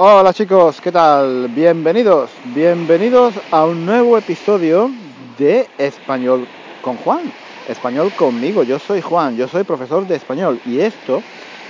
Hola 0.00 0.32
chicos, 0.32 0.80
¿qué 0.80 0.92
tal? 0.92 1.48
Bienvenidos, 1.48 2.30
bienvenidos 2.54 3.34
a 3.50 3.66
un 3.66 3.84
nuevo 3.84 4.16
episodio 4.16 4.92
de 5.36 5.68
Español 5.76 6.46
con 6.82 6.96
Juan. 6.98 7.32
Español 7.66 8.12
conmigo, 8.14 8.62
yo 8.62 8.78
soy 8.78 9.00
Juan, 9.00 9.36
yo 9.36 9.48
soy 9.48 9.64
profesor 9.64 10.06
de 10.06 10.14
español 10.14 10.60
y 10.64 10.78
esto, 10.78 11.20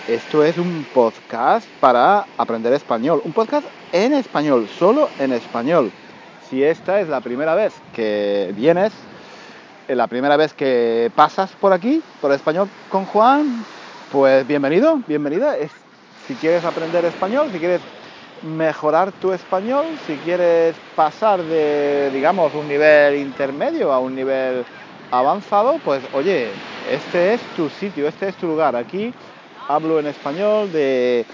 esto 0.07 0.45
es 0.45 0.59
un 0.59 0.85
podcast 0.93 1.67
para 1.81 2.27
aprender 2.37 2.75
español, 2.75 3.23
un 3.25 3.33
podcast 3.33 3.67
en 3.93 4.13
español, 4.13 4.69
solo 4.79 5.09
en 5.19 5.33
español. 5.33 5.91
Si 6.51 6.63
esta 6.63 7.01
es 7.01 7.09
la 7.09 7.23
primera 7.23 7.55
vez 7.55 7.73
que 7.95 8.53
vienes, 8.55 8.93
eh, 9.89 9.95
la 9.95 10.07
primera 10.07 10.37
vez 10.37 10.53
que 10.53 11.11
pasas 11.15 11.51
por 11.53 11.73
aquí, 11.73 12.03
por 12.21 12.31
español 12.33 12.69
con 12.91 13.07
Juan, 13.07 13.65
pues 14.13 14.47
bienvenido, 14.47 15.01
bienvenida. 15.09 15.57
Si 16.27 16.35
quieres 16.35 16.63
aprender 16.67 17.07
español, 17.07 17.49
si 17.51 17.59
quieres 17.59 17.81
mejorar 18.43 19.13
tu 19.13 19.33
español, 19.33 19.85
si 20.07 20.15
quieres 20.17 20.77
pasar 20.95 21.43
de, 21.43 22.11
digamos, 22.13 22.55
un 22.55 22.69
nivel 22.69 23.17
intermedio 23.17 23.93
a 23.93 23.99
un 23.99 24.15
nivel 24.15 24.65
avanzado, 25.11 25.79
pues 25.85 26.03
oye, 26.13 26.49
este 26.93 27.35
es 27.35 27.41
tu 27.57 27.69
sitio, 27.69 28.09
este 28.09 28.29
es 28.29 28.37
tu 28.37 28.47
lugar. 28.47 28.77
Aquí 28.77 29.13
hablo 29.69 29.99
en 29.99 30.07
español 30.07 30.71
de 30.73 31.25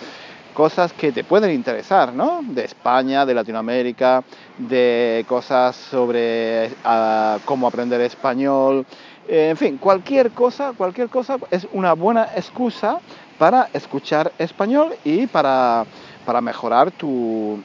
cosas 0.54 0.92
que 0.92 1.10
te 1.10 1.24
pueden 1.24 1.50
interesar, 1.50 2.12
¿no? 2.12 2.40
De 2.42 2.64
España, 2.64 3.26
de 3.26 3.34
Latinoamérica, 3.34 4.22
de 4.56 5.24
cosas 5.28 5.74
sobre 5.74 6.68
uh, 6.84 7.38
cómo 7.44 7.66
aprender 7.66 8.00
español, 8.00 8.86
eh, 9.26 9.48
en 9.50 9.56
fin, 9.56 9.78
cualquier 9.78 10.30
cosa, 10.32 10.72
cualquier 10.76 11.08
cosa 11.08 11.38
es 11.50 11.66
una 11.72 11.94
buena 11.94 12.28
excusa 12.36 13.00
para 13.38 13.68
escuchar 13.72 14.32
español 14.38 14.94
y 15.02 15.26
para, 15.26 15.86
para 16.24 16.40
mejorar 16.40 16.90
tu, 16.90 17.60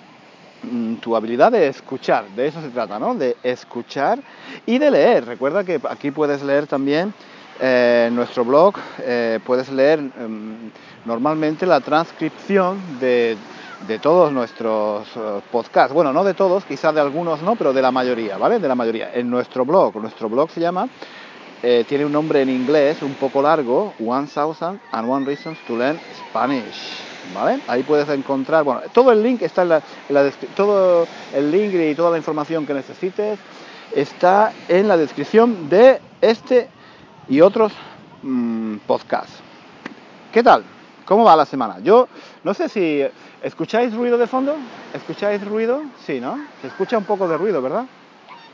mm, 0.63 0.95
tu 0.95 1.15
habilidad 1.15 1.51
de 1.51 1.67
escuchar, 1.67 2.25
de 2.35 2.47
eso 2.47 2.61
se 2.61 2.69
trata, 2.69 2.99
¿no? 2.99 3.15
De 3.15 3.37
escuchar 3.43 4.19
y 4.65 4.77
de 4.77 4.91
leer. 4.91 5.25
Recuerda 5.25 5.63
que 5.63 5.79
aquí 5.89 6.11
puedes 6.11 6.43
leer 6.43 6.67
también 6.67 7.13
eh, 7.61 8.09
nuestro 8.13 8.45
blog, 8.45 8.75
eh, 8.99 9.39
puedes 9.45 9.69
leer 9.69 9.99
eh, 9.99 10.27
normalmente 11.05 11.65
la 11.65 11.81
transcripción 11.81 12.81
de, 12.99 13.37
de 13.87 13.99
todos 13.99 14.31
nuestros 14.31 15.07
eh, 15.15 15.41
podcasts. 15.51 15.93
Bueno, 15.93 16.13
no 16.13 16.23
de 16.23 16.33
todos, 16.33 16.63
quizás 16.63 16.95
de 16.95 17.01
algunos 17.01 17.41
no, 17.41 17.55
pero 17.55 17.73
de 17.73 17.81
la 17.81 17.91
mayoría, 17.91 18.37
¿vale? 18.37 18.59
De 18.59 18.67
la 18.67 18.75
mayoría. 18.75 19.11
En 19.13 19.29
nuestro 19.29 19.65
blog, 19.65 19.95
nuestro 19.97 20.29
blog 20.29 20.49
se 20.51 20.61
llama 20.61 20.87
tiene 21.61 22.05
un 22.05 22.13
nombre 22.13 22.41
en 22.41 22.49
inglés 22.49 23.01
un 23.01 23.15
poco 23.15 23.41
largo, 23.41 23.93
One 23.99 24.27
Thousand 24.27 24.79
and 24.93 25.09
One 25.09 25.25
Reasons 25.25 25.57
to 25.67 25.75
Learn 25.75 25.99
Spanish. 26.29 27.08
Ahí 27.67 27.83
puedes 27.83 28.07
encontrar, 28.09 28.63
bueno, 28.63 28.81
todo 28.93 29.11
el 29.11 29.21
link 29.21 29.41
está 29.41 29.63
en 29.63 29.69
la, 29.69 29.83
en 30.07 30.15
la 30.15 30.31
todo 30.55 31.07
el 31.33 31.51
link 31.51 31.73
y 31.73 31.95
toda 31.95 32.11
la 32.11 32.17
información 32.17 32.65
que 32.65 32.73
necesites 32.73 33.39
está 33.95 34.53
en 34.67 34.87
la 34.87 34.97
descripción 34.97 35.69
de 35.69 36.01
este 36.21 36.69
y 37.27 37.41
otros 37.41 37.73
mmm, 38.21 38.77
podcasts. 38.87 39.43
¿Qué 40.31 40.43
tal? 40.43 40.63
¿Cómo 41.05 41.23
va 41.23 41.35
la 41.35 41.45
semana? 41.45 41.79
Yo 41.81 42.07
no 42.43 42.53
sé 42.53 42.69
si 42.69 43.03
escucháis 43.41 43.93
ruido 43.95 44.17
de 44.17 44.27
fondo, 44.27 44.55
¿escucháis 44.93 45.43
ruido? 45.45 45.81
Sí, 46.05 46.19
¿no? 46.19 46.37
Se 46.61 46.67
escucha 46.67 46.97
un 46.97 47.05
poco 47.05 47.27
de 47.27 47.37
ruido, 47.37 47.61
¿verdad? 47.61 47.85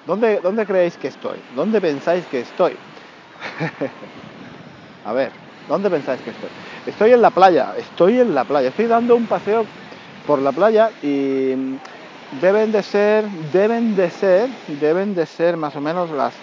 ¿Dónde, 0.06 0.40
¿Dónde 0.42 0.66
creéis 0.66 0.98
que 0.98 1.08
estoy? 1.10 1.38
¿Dónde 1.56 1.82
pensáis 1.82 2.26
que 2.28 2.40
estoy? 2.40 2.78
A 5.04 5.14
ver, 5.14 5.32
¿dónde 5.68 5.90
pensáis 5.90 6.22
que 6.22 6.30
estoy? 6.32 6.50
Estoy 6.86 7.14
en 7.14 7.22
la 7.22 7.32
playa, 7.32 7.74
estoy 7.78 8.20
en 8.20 8.36
la 8.36 8.44
playa, 8.44 8.70
estoy 8.70 8.86
dando 8.86 9.16
un 9.16 9.26
paseo 9.26 9.66
por 10.28 10.40
la 10.40 10.52
playa 10.52 10.92
y 11.02 11.54
deben 12.42 12.72
de 12.72 12.84
ser, 12.84 13.26
deben 13.52 13.96
de 13.96 14.10
ser, 14.12 14.50
deben 14.80 15.16
de 15.16 15.26
ser 15.26 15.58
más 15.58 15.76
o 15.76 15.82
menos 15.82 16.12
las 16.12 16.34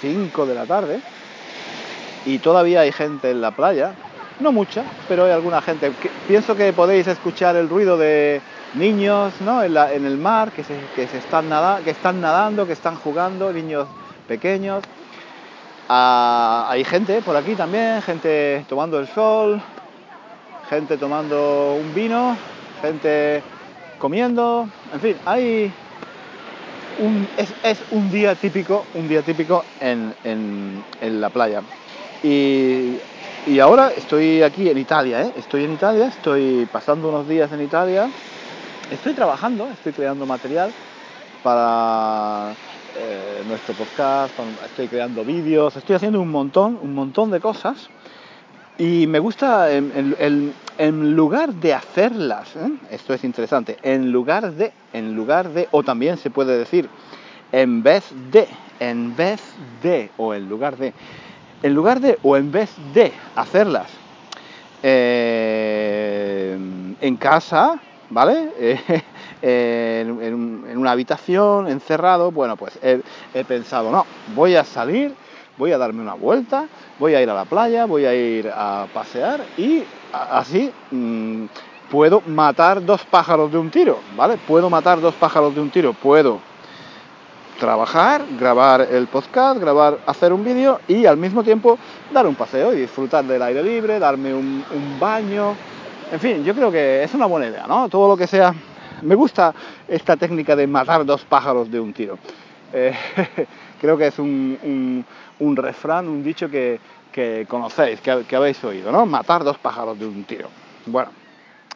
5 0.00 0.46
de 0.46 0.54
la 0.54 0.64
tarde 0.66 1.00
y 2.26 2.38
todavía 2.38 2.80
hay 2.80 2.92
gente 2.92 3.30
en 3.30 3.40
la 3.40 3.52
playa, 3.52 3.92
no 4.40 4.50
mucha, 4.50 4.82
pero 5.08 5.26
hay 5.26 5.32
alguna 5.32 5.60
gente. 5.62 5.92
Pienso 6.26 6.56
que 6.56 6.72
podéis 6.72 7.06
escuchar 7.06 7.54
el 7.56 7.68
ruido 7.68 7.96
de 7.96 8.40
niños 8.74 9.32
¿no? 9.40 9.62
en, 9.62 9.76
el 9.76 10.18
mar 10.18 10.50
que, 10.50 10.64
se, 10.64 10.76
que, 10.96 11.06
se 11.06 11.18
están 11.18 11.48
nada, 11.48 11.80
que 11.84 11.90
están 11.90 12.20
nadando, 12.20 12.66
que 12.66 12.72
están 12.72 12.96
jugando, 12.96 13.52
niños 13.52 13.86
pequeños. 14.26 14.82
Ah, 15.88 16.66
hay 16.68 16.82
gente 16.82 17.20
por 17.20 17.36
aquí 17.36 17.54
también, 17.54 18.00
gente 18.02 18.64
tomando 18.68 18.98
el 18.98 19.06
sol, 19.08 19.62
gente 20.68 20.96
tomando 20.96 21.74
un 21.74 21.94
vino, 21.94 22.36
gente 22.80 23.42
comiendo, 23.98 24.68
en 24.92 25.00
fin, 25.00 25.16
hay 25.24 25.72
un, 26.98 27.28
es, 27.36 27.82
un 27.90 28.10
día 28.10 28.34
típico, 28.34 28.84
un 28.94 29.08
día 29.08 29.22
típico 29.22 29.64
en, 29.80 30.14
en, 30.24 31.20
la 31.20 31.30
playa. 31.30 31.62
Y, 32.22 32.98
y, 33.46 33.58
ahora 33.60 33.92
estoy 33.96 34.42
aquí 34.42 34.68
en 34.68 34.78
Italia, 34.78 35.22
¿eh? 35.22 35.32
estoy 35.36 35.64
en 35.64 35.74
Italia, 35.74 36.06
estoy 36.06 36.66
pasando 36.70 37.08
unos 37.08 37.28
días 37.28 37.52
en 37.52 37.62
Italia, 37.62 38.08
estoy 38.90 39.12
trabajando, 39.12 39.68
estoy 39.72 39.92
creando 39.92 40.24
material 40.24 40.72
para 41.42 42.52
eh, 42.96 43.42
nuestro 43.46 43.74
podcast, 43.74 44.32
estoy 44.64 44.88
creando 44.88 45.24
vídeos, 45.24 45.76
estoy 45.76 45.96
haciendo 45.96 46.20
un 46.20 46.30
montón, 46.30 46.78
un 46.80 46.94
montón 46.94 47.30
de 47.30 47.40
cosas 47.40 47.90
y 48.78 49.06
me 49.06 49.18
gusta 49.18 49.70
en, 49.72 50.52
en, 50.78 51.16
lugar 51.16 51.54
de 51.54 51.74
hacerlas, 51.74 52.56
¿eh? 52.56 52.70
esto 52.90 53.14
es 53.14 53.22
interesante, 53.22 53.76
en 53.82 54.10
lugar 54.10 54.52
de, 54.52 54.72
en 54.92 55.14
lugar 55.14 55.50
de, 55.50 55.68
o 55.70 55.82
también 55.82 56.16
se 56.16 56.30
puede 56.30 56.58
decir, 56.58 56.88
en 57.52 57.82
vez 57.82 58.04
de, 58.32 58.48
en 58.80 59.14
vez 59.14 59.40
de, 59.82 60.10
o 60.16 60.34
en 60.34 60.48
lugar 60.48 60.76
de, 60.76 60.92
en 61.62 61.74
lugar 61.74 62.00
de, 62.00 62.18
o 62.22 62.36
en 62.36 62.50
vez 62.50 62.70
de 62.92 63.12
hacerlas 63.36 63.86
eh, 64.82 66.58
en 67.00 67.16
casa, 67.16 67.78
¿vale? 68.10 68.50
en, 69.42 70.20
en, 70.20 70.78
una 70.78 70.90
habitación, 70.90 71.68
encerrado, 71.68 72.32
bueno, 72.32 72.56
pues 72.56 72.76
he 72.82 73.44
pensado, 73.44 73.92
no, 73.92 74.04
voy 74.34 74.56
a 74.56 74.64
salir, 74.64 75.14
voy 75.56 75.70
a 75.70 75.78
darme 75.78 76.02
una 76.02 76.14
vuelta, 76.14 76.66
voy 76.98 77.14
a 77.14 77.22
ir 77.22 77.30
a 77.30 77.34
la 77.34 77.44
playa, 77.44 77.86
voy 77.86 78.04
a 78.04 78.14
ir 78.14 78.50
a 78.54 78.86
pasear 78.92 79.40
y 79.56 79.82
así 80.12 80.72
mmm, 80.90 81.46
puedo 81.90 82.22
matar 82.26 82.84
dos 82.84 83.04
pájaros 83.04 83.50
de 83.50 83.58
un 83.58 83.70
tiro, 83.70 83.98
¿vale? 84.16 84.36
Puedo 84.36 84.70
matar 84.70 85.00
dos 85.00 85.14
pájaros 85.14 85.54
de 85.54 85.60
un 85.60 85.70
tiro, 85.70 85.92
puedo 85.92 86.40
trabajar, 87.58 88.22
grabar 88.38 88.88
el 88.90 89.06
podcast, 89.06 89.60
grabar, 89.60 89.98
hacer 90.06 90.32
un 90.32 90.44
vídeo 90.44 90.80
y 90.88 91.06
al 91.06 91.16
mismo 91.16 91.42
tiempo 91.44 91.78
dar 92.12 92.26
un 92.26 92.34
paseo 92.34 92.72
y 92.74 92.80
disfrutar 92.80 93.24
del 93.24 93.42
aire 93.42 93.62
libre, 93.62 93.98
darme 93.98 94.34
un, 94.34 94.64
un 94.74 95.00
baño, 95.00 95.54
en 96.12 96.20
fin, 96.20 96.44
yo 96.44 96.54
creo 96.54 96.70
que 96.70 97.02
es 97.02 97.14
una 97.14 97.26
buena 97.26 97.46
idea, 97.46 97.66
¿no? 97.66 97.88
Todo 97.88 98.08
lo 98.08 98.16
que 98.16 98.26
sea 98.26 98.54
me 99.02 99.14
gusta 99.14 99.54
esta 99.88 100.16
técnica 100.16 100.56
de 100.56 100.66
matar 100.66 101.04
dos 101.04 101.24
pájaros 101.24 101.70
de 101.70 101.80
un 101.80 101.92
tiro. 101.92 102.18
Eh, 102.72 102.94
creo 103.80 103.96
que 103.96 104.08
es 104.08 104.18
un, 104.18 104.58
un, 104.62 105.04
un, 105.40 105.56
refrán, 105.56 106.08
un 106.08 106.22
dicho 106.22 106.48
que, 106.48 106.80
que 107.12 107.46
conocéis, 107.48 108.00
que, 108.00 108.36
habéis 108.36 108.62
oído, 108.64 108.90
¿no? 108.92 109.06
Matar 109.06 109.44
dos 109.44 109.58
pájaros 109.58 109.98
de 109.98 110.06
un 110.06 110.24
tiro. 110.24 110.48
Bueno, 110.86 111.10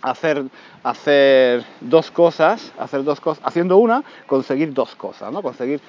hacer, 0.02 0.44
hacer 0.82 1.64
dos 1.80 2.10
cosas, 2.10 2.72
hacer 2.78 3.04
dos 3.04 3.20
cosas, 3.20 3.44
haciendo 3.46 3.78
una, 3.78 4.02
conseguir 4.26 4.72
dos 4.72 4.94
cosas, 4.94 5.32
¿no? 5.32 5.42
Conseguir 5.42 5.80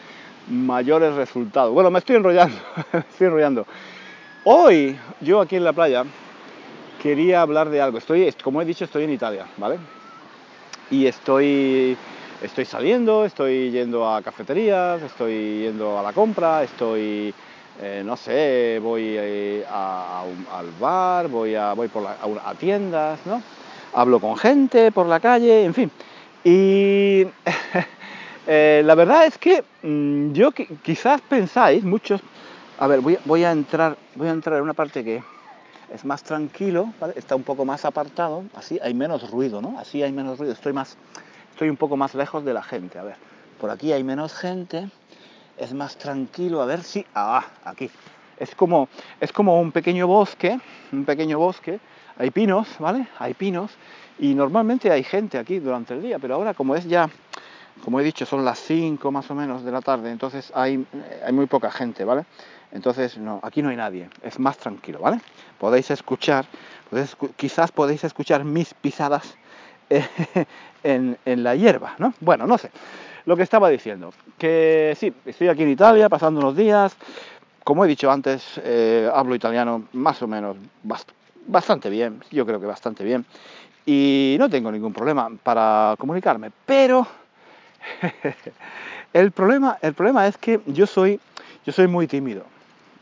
mayores 0.50 1.14
resultados. 1.16 1.74
Bueno, 1.74 1.92
me 1.92 2.00
estoy 2.00 2.16
enrollando, 2.16 2.58
estoy 2.94 3.28
enrollando. 3.28 3.66
Hoy, 4.44 4.98
yo 5.22 5.42
aquí 5.42 5.56
en 5.56 5.64
la 5.64 5.74
playa, 5.74 6.06
quería 7.02 7.42
hablar 7.42 7.70
de 7.70 7.82
algo. 7.82 7.98
Estoy, 7.98 8.34
como 8.44 8.62
he 8.62 8.66
dicho, 8.66 8.86
estoy 8.86 9.04
en 9.04 9.12
Italia, 9.12 9.46
¿vale? 9.58 9.78
y 10.92 11.06
estoy, 11.06 11.98
estoy 12.44 12.66
saliendo, 12.66 13.26
estoy 13.26 13.72
yendo 13.72 14.10
a 14.10 14.22
cafeterías, 14.22 15.02
estoy 15.02 15.64
yendo 15.64 16.00
a 16.00 16.04
la 16.04 16.14
compra, 16.14 16.64
estoy, 16.64 17.34
eh, 17.82 18.02
no 18.06 18.16
sé, 18.16 18.80
voy 18.82 19.16
eh, 19.18 19.66
al 19.70 20.72
bar, 20.80 21.28
voy, 21.28 21.56
a, 21.56 21.76
tiendas, 22.58 23.20
¿no? 23.26 23.42
Hablo 23.94 24.20
con 24.20 24.38
gente 24.38 24.92
por 24.92 25.08
la 25.08 25.20
calle, 25.20 25.66
en 25.66 25.74
fin. 25.74 25.92
Y 26.44 27.26
eh, 28.48 28.82
la 28.86 28.96
verdad 28.96 29.26
es 29.26 29.38
que 29.38 29.64
mmm, 29.84 30.32
yo 30.32 30.52
quizás 30.52 31.22
pensáis, 31.22 31.84
muchos, 31.84 32.22
a 32.80 32.88
ver, 32.88 33.02
voy, 33.02 33.44
a 33.44 33.52
entrar, 33.52 33.98
voy 34.16 34.30
a 34.30 34.32
entrar 34.32 34.58
en 34.58 34.64
una 34.64 34.74
parte 34.74 35.04
que 35.04 35.22
es 35.94 36.06
más 36.06 36.24
tranquilo, 36.24 36.94
está 37.16 37.36
un 37.36 37.44
poco 37.44 37.66
más 37.66 37.84
apartado, 37.84 38.44
así 38.56 38.80
hay 38.82 38.94
menos 38.94 39.30
ruido, 39.32 39.62
¿no? 39.62 39.78
Así 39.78 40.04
hay 40.04 40.12
menos 40.14 40.38
ruido, 40.38 40.54
estoy, 40.54 40.72
más, 40.72 40.96
estoy 41.60 41.70
un 41.70 41.76
poco 41.76 41.98
más 41.98 42.16
lejos 42.16 42.46
de 42.46 42.54
la 42.54 42.64
gente, 42.64 42.98
a 43.00 43.04
ver, 43.04 43.18
por 43.60 43.70
aquí 43.70 43.92
hay 43.92 44.02
menos 44.02 44.34
gente, 44.34 44.90
es 45.58 45.74
más 45.74 45.98
tranquilo, 45.98 46.62
a 46.62 46.66
ver 46.66 46.84
si, 46.84 47.06
ah, 47.14 47.46
aquí, 47.66 47.92
es 48.38 48.56
como, 48.56 48.88
es 49.20 49.34
como 49.34 49.60
un 49.60 49.74
pequeño 49.74 50.08
bosque, 50.08 50.58
un 50.94 51.04
pequeño 51.04 51.38
bosque, 51.38 51.82
hay 52.18 52.32
pinos, 52.32 52.70
¿vale? 52.80 53.10
Hay 53.18 53.34
pinos 53.34 53.72
y 54.20 54.36
normalmente 54.36 54.90
hay 54.90 55.04
gente 55.04 55.38
aquí 55.38 55.60
durante 55.60 55.94
el 55.96 56.02
día, 56.02 56.18
pero 56.18 56.36
ahora 56.36 56.54
como 56.54 56.78
es 56.78 56.86
ya, 56.86 57.10
como 57.84 58.00
he 58.00 58.06
dicho, 58.06 58.26
son 58.26 58.46
las 58.46 58.60
5 58.60 59.12
más 59.12 59.30
o 59.30 59.36
menos 59.36 59.66
de 59.66 59.72
la 59.74 59.82
tarde, 59.82 60.12
entonces 60.12 60.54
hay, 60.56 60.88
hay 61.26 61.34
muy 61.34 61.48
poca 61.48 61.72
gente, 61.72 62.06
¿vale? 62.06 62.24
Entonces, 62.72 63.18
no, 63.18 63.42
aquí 63.44 63.62
no 63.62 63.68
hay 63.68 63.76
nadie, 63.76 64.10
es 64.24 64.40
más 64.40 64.58
tranquilo, 64.58 65.00
¿vale? 65.00 65.20
Podéis 65.58 65.92
escuchar, 65.92 66.46
quizás 67.36 67.74
podéis 67.74 68.06
escuchar 68.06 68.46
mis 68.46 68.74
pisadas 68.76 69.36
en, 70.84 71.18
la 71.26 71.56
hierba, 71.56 71.96
¿no? 71.98 72.14
Bueno, 72.20 72.48
no 72.48 72.58
sé. 72.58 72.72
Lo 73.26 73.36
que 73.36 73.44
estaba 73.44 73.70
diciendo, 73.70 74.14
que 74.38 74.96
sí, 74.98 75.14
estoy 75.26 75.50
aquí 75.50 75.64
en 75.64 75.70
Italia 75.70 76.10
pasando 76.10 76.40
unos 76.40 76.56
días, 76.56 76.96
como 77.64 77.86
he 77.86 77.88
dicho 77.88 78.10
antes, 78.10 78.60
eh, 78.64 79.10
hablo 79.14 79.36
italiano 79.36 79.84
más 79.94 80.22
o 80.22 80.28
menos 80.28 80.58
bastante 81.48 81.90
bien, 81.90 82.22
yo 82.32 82.46
creo 82.46 82.60
que 82.60 82.66
bastante 82.66 83.04
bien, 83.04 83.26
y 83.86 84.36
no 84.40 84.50
tengo 84.50 84.72
ningún 84.72 84.94
problema 84.94 85.30
para 85.44 85.96
comunicarme, 85.98 86.52
pero 86.66 87.06
el, 89.14 89.32
problema, 89.32 89.78
el 89.82 89.94
problema 89.94 90.28
es 90.28 90.38
que 90.38 90.62
yo 90.66 90.88
soy, 90.88 91.20
yo 91.66 91.74
soy 91.74 91.88
muy 91.88 92.08
tímido. 92.08 92.46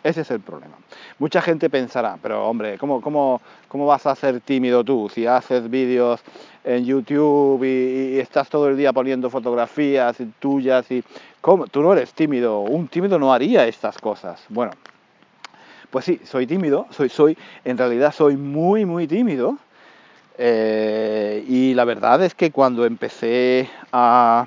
Ese 0.08 0.22
es 0.22 0.32
el 0.32 0.40
problema. 0.40 0.78
Mucha 1.20 1.42
gente 1.42 1.70
pensará, 1.70 2.18
pero 2.22 2.48
hombre, 2.48 2.78
¿cómo, 2.78 3.42
vas 3.74 4.06
a 4.06 4.16
ser 4.16 4.40
tímido 4.40 4.82
tú 4.82 5.10
si 5.14 5.28
haces 5.28 5.70
vídeos 5.70 6.22
en 6.64 6.86
YouTube 6.86 7.62
y, 7.66 8.18
estás 8.18 8.48
todo 8.48 8.70
el 8.70 8.78
día 8.78 8.94
poniendo 8.94 9.30
fotografías 9.30 10.16
tuyas 10.40 10.90
y 10.92 11.04
¿cómo? 11.42 11.68
Tú 11.68 11.82
no 11.82 11.92
eres 11.92 12.14
tímido, 12.14 12.62
un 12.62 12.88
tímido 12.88 13.20
no 13.20 13.34
haría 13.34 13.68
estas 13.68 13.98
cosas. 13.98 14.46
Bueno, 14.48 14.72
pues 15.90 16.06
sí, 16.06 16.22
soy 16.24 16.48
tímido, 16.48 16.88
soy, 16.92 17.10
soy, 17.10 17.38
en 17.66 17.78
realidad 17.78 18.14
soy 18.14 18.38
muy, 18.38 18.86
muy 18.86 19.08
tímido. 19.08 19.58
Eh, 20.38 21.44
y 21.50 21.74
la 21.74 21.84
verdad 21.84 22.24
es 22.24 22.34
que 22.34 22.52
cuando 22.52 22.86
empecé 22.86 23.70
a 23.92 24.46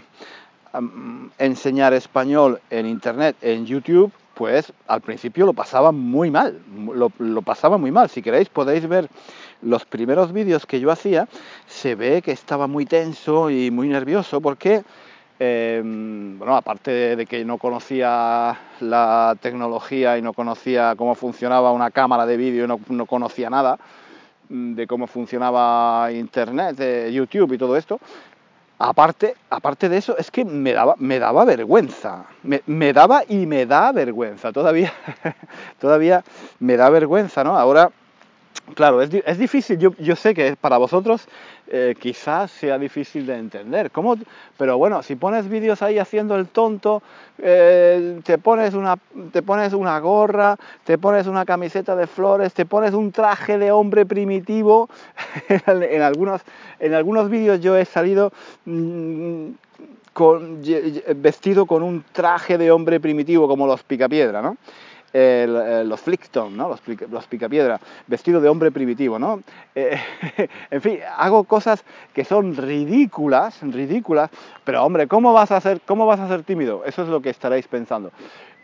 enseñar 1.37 1.93
español 1.93 2.63
en 2.71 2.87
internet, 2.87 3.37
en 3.43 3.67
YouTube, 3.67 4.11
pues 4.41 4.73
al 4.89 5.03
principio 5.03 5.45
lo 5.45 5.53
pasaba 5.53 5.93
muy 5.93 6.31
mal, 6.31 6.63
lo, 6.95 7.43
pasaba 7.43 7.77
muy 7.77 7.91
mal. 7.91 8.09
Si 8.09 8.23
queréis 8.23 8.49
podéis 8.49 8.89
ver 8.89 9.07
los 9.61 9.85
primeros 9.85 10.33
vídeos 10.33 10.65
que 10.65 10.81
yo 10.81 10.91
hacía, 10.91 11.29
se 11.67 11.95
ve 11.95 12.23
que 12.23 12.33
estaba 12.33 12.67
muy 12.67 12.87
tenso 12.87 13.51
y 13.51 13.71
muy 13.71 13.89
nervioso 13.89 14.41
porque, 14.41 14.83
em, 15.39 16.39
bueno, 16.39 16.57
aparte 16.57 17.17
de, 17.17 17.27
que 17.27 17.45
no 17.45 17.59
conocía 17.59 18.59
la 18.81 19.37
tecnología 19.43 20.17
y 20.17 20.23
no 20.23 20.33
conocía 20.33 20.95
cómo 20.97 21.15
funcionaba 21.15 21.71
una 21.73 21.91
cámara 21.91 22.25
de 22.25 22.39
vídeo 22.39 22.67
no, 22.67 22.81
no 22.89 23.05
conocía 23.05 23.51
nada 23.51 23.79
mm, 24.49 24.73
de 24.73 24.87
cómo 24.87 25.07
funcionaba 25.07 26.11
Internet, 26.13 26.77
de 26.77 27.13
YouTube 27.13 27.53
y 27.53 27.59
todo 27.59 27.77
esto, 27.77 28.01
Aparte, 28.83 29.37
aparte 29.51 29.91
de 29.91 29.99
eso, 29.99 30.17
es 30.17 30.31
que 30.31 30.43
me 30.43 30.73
daba, 30.73 30.95
me 30.97 31.19
daba 31.19 31.45
vergüenza. 31.45 32.25
Me, 32.43 32.93
daba 32.95 33.25
y 33.29 33.45
me 33.45 33.67
da 33.67 33.93
vergüenza. 33.93 34.53
Todavía, 34.53 34.91
todavía 35.79 36.25
me 36.61 36.79
da 36.79 36.89
vergüenza, 36.89 37.45
¿no? 37.45 37.59
Ahora, 37.59 37.91
claro, 38.75 39.03
es, 39.03 39.11
es 39.13 39.39
difícil. 39.39 39.79
Yo, 39.79 39.95
yo, 39.99 40.17
sé 40.17 40.35
que 40.35 40.57
para 40.57 40.79
vosotros 40.79 41.27
eh, 41.69 41.95
quizás 41.99 42.51
sea 42.51 42.79
difícil 42.79 43.27
de 43.27 43.37
entender. 43.37 43.91
¿Cómo? 43.91 44.17
Pero 44.57 44.77
bueno, 44.79 45.03
si 45.03 45.17
pones 45.17 45.49
vídeos 45.49 45.83
ahí 45.83 45.99
haciendo 45.99 46.37
el 46.37 46.49
tonto, 46.49 47.03
eh, 47.39 48.21
te, 48.25 48.39
pones 48.39 48.75
una, 48.75 48.97
te 49.33 49.43
pones 49.43 49.73
una 49.73 49.99
gorra, 50.01 50.57
te 50.85 50.99
pones 50.99 51.27
una 51.27 51.45
camiseta 51.45 51.95
de 51.95 52.07
flores, 52.07 52.53
te 52.55 52.67
pones 52.67 52.95
un 52.95 53.13
traje 53.13 53.59
de 53.59 53.71
hombre 53.73 54.07
primitivo. 54.07 54.89
en, 55.49 56.03
algunos, 56.03 56.43
en 56.79 56.95
algunos 56.95 57.31
vídeos 57.31 57.61
yo 57.61 57.77
he 57.77 57.85
salido 57.85 58.33
mm, 58.65 59.51
con, 60.13 60.63
vestido 61.17 61.67
con 61.67 61.83
un 61.83 62.05
traje 62.13 62.59
de 62.59 62.71
hombre 62.71 63.01
primitivo 63.01 63.47
como 63.47 63.67
los 63.67 63.83
picapiedra, 63.83 64.43
¿no? 64.43 64.57
Eh, 65.13 65.83
los 65.87 66.01
Flickton, 66.01 66.57
¿no? 66.57 66.69
los, 66.69 66.81
los 67.11 67.27
picapiedra, 67.27 67.81
vestido 68.07 68.41
de 68.41 68.49
hombre 68.49 68.71
primitivo, 68.71 69.19
¿no? 69.19 69.43
Eh, 69.75 69.99
en 70.71 70.81
fin, 70.81 71.01
hago 71.17 71.43
cosas 71.43 71.85
que 72.15 72.25
son 72.25 72.57
ridículas, 72.57 73.61
ridículas, 73.63 74.31
pero 74.63 74.85
hombre, 74.85 75.09
¿cómo 75.09 75.33
vas 75.33 75.51
a 75.51 75.61
ser, 75.61 75.81
cómo 75.81 76.07
vas 76.07 76.21
a 76.21 76.29
ser 76.29 76.45
tímido? 76.45 76.85
Eso 76.85 77.03
es 77.03 77.09
lo 77.09 77.21
que 77.21 77.31
estaréis 77.31 77.67
pensando. 77.67 78.13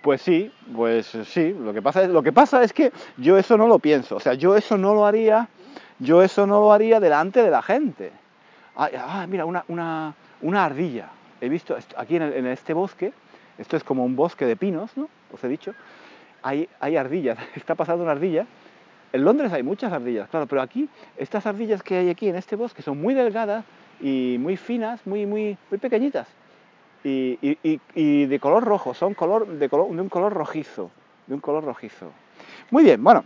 Pues 0.02 0.22
sí, 0.22 0.52
pues 0.72 1.18
sí, 1.24 1.52
lo 1.52 1.74
que 1.74 1.82
pasa 1.82 2.04
es, 2.04 2.10
lo 2.10 2.22
que 2.22 2.32
pasa 2.32 2.62
es 2.62 2.72
que 2.72 2.92
yo 3.16 3.36
eso 3.36 3.56
no 3.56 3.66
lo 3.66 3.80
pienso, 3.80 4.14
o 4.14 4.20
sea, 4.20 4.34
yo 4.34 4.56
eso 4.56 4.78
no 4.78 4.94
lo 4.94 5.04
haría, 5.04 5.48
yo 5.98 6.22
eso 6.22 6.46
no 6.46 6.60
lo 6.60 6.72
haría 6.72 7.00
delante 7.00 7.42
de 7.42 7.50
la 7.50 7.62
gente. 7.62 8.12
Ah, 8.76 9.26
mira, 9.28 9.46
una, 9.46 9.64
una, 9.66 10.14
una, 10.42 10.64
ardilla. 10.64 11.08
He 11.40 11.48
visto 11.48 11.76
aquí 11.96 12.16
en, 12.16 12.22
en 12.22 12.46
este 12.46 12.72
bosque, 12.72 13.12
esto 13.58 13.76
es 13.76 13.82
como 13.82 14.04
un 14.04 14.14
bosque 14.14 14.44
de 14.44 14.54
pinos, 14.54 14.96
¿no? 14.96 15.08
Os 15.32 15.42
he 15.42 15.48
dicho, 15.48 15.74
hay, 16.46 16.96
ardillas, 16.96 17.38
está 17.54 17.74
pasando 17.74 18.02
una 18.02 18.12
ardilla. 18.12 18.46
En 19.12 19.24
Londres 19.24 19.52
hay 19.52 19.62
muchas 19.62 19.92
ardillas, 19.92 20.28
claro, 20.28 20.46
pero 20.46 20.62
aquí, 20.62 20.88
estas 21.16 21.46
ardillas 21.46 21.82
que 21.82 21.96
hay 21.96 22.10
aquí 22.10 22.28
en 22.28 22.36
este 22.36 22.56
bosque 22.56 22.82
son 22.82 23.00
muy 23.00 23.14
delgadas 23.14 23.64
y 24.00 24.36
muy 24.38 24.56
finas, 24.56 25.00
muy, 25.06 25.26
muy, 25.26 25.56
muy 25.70 25.78
pequeñitas. 25.78 26.28
Y, 27.04 28.26
de 28.26 28.38
color 28.40 28.64
rojo, 28.64 28.92
son 28.92 29.14
color, 29.14 29.46
de, 29.46 29.68
color, 29.68 29.94
de 29.94 30.00
un 30.00 30.08
color 30.08 30.32
rojizo, 30.32 30.90
de 31.28 31.34
un 31.34 31.40
color 31.40 31.64
rojizo. 31.64 32.10
Muy 32.72 32.82
bien, 32.82 33.02
bueno, 33.02 33.24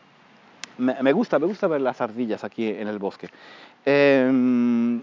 me, 0.77 1.13
gusta, 1.13 1.39
me 1.39 1.47
gusta 1.47 1.67
ver 1.67 1.81
las 1.81 2.01
ardillas 2.01 2.45
aquí 2.45 2.69
en 2.69 2.89
el 2.89 2.99
bosque. 2.99 3.29
Em, 3.87 5.01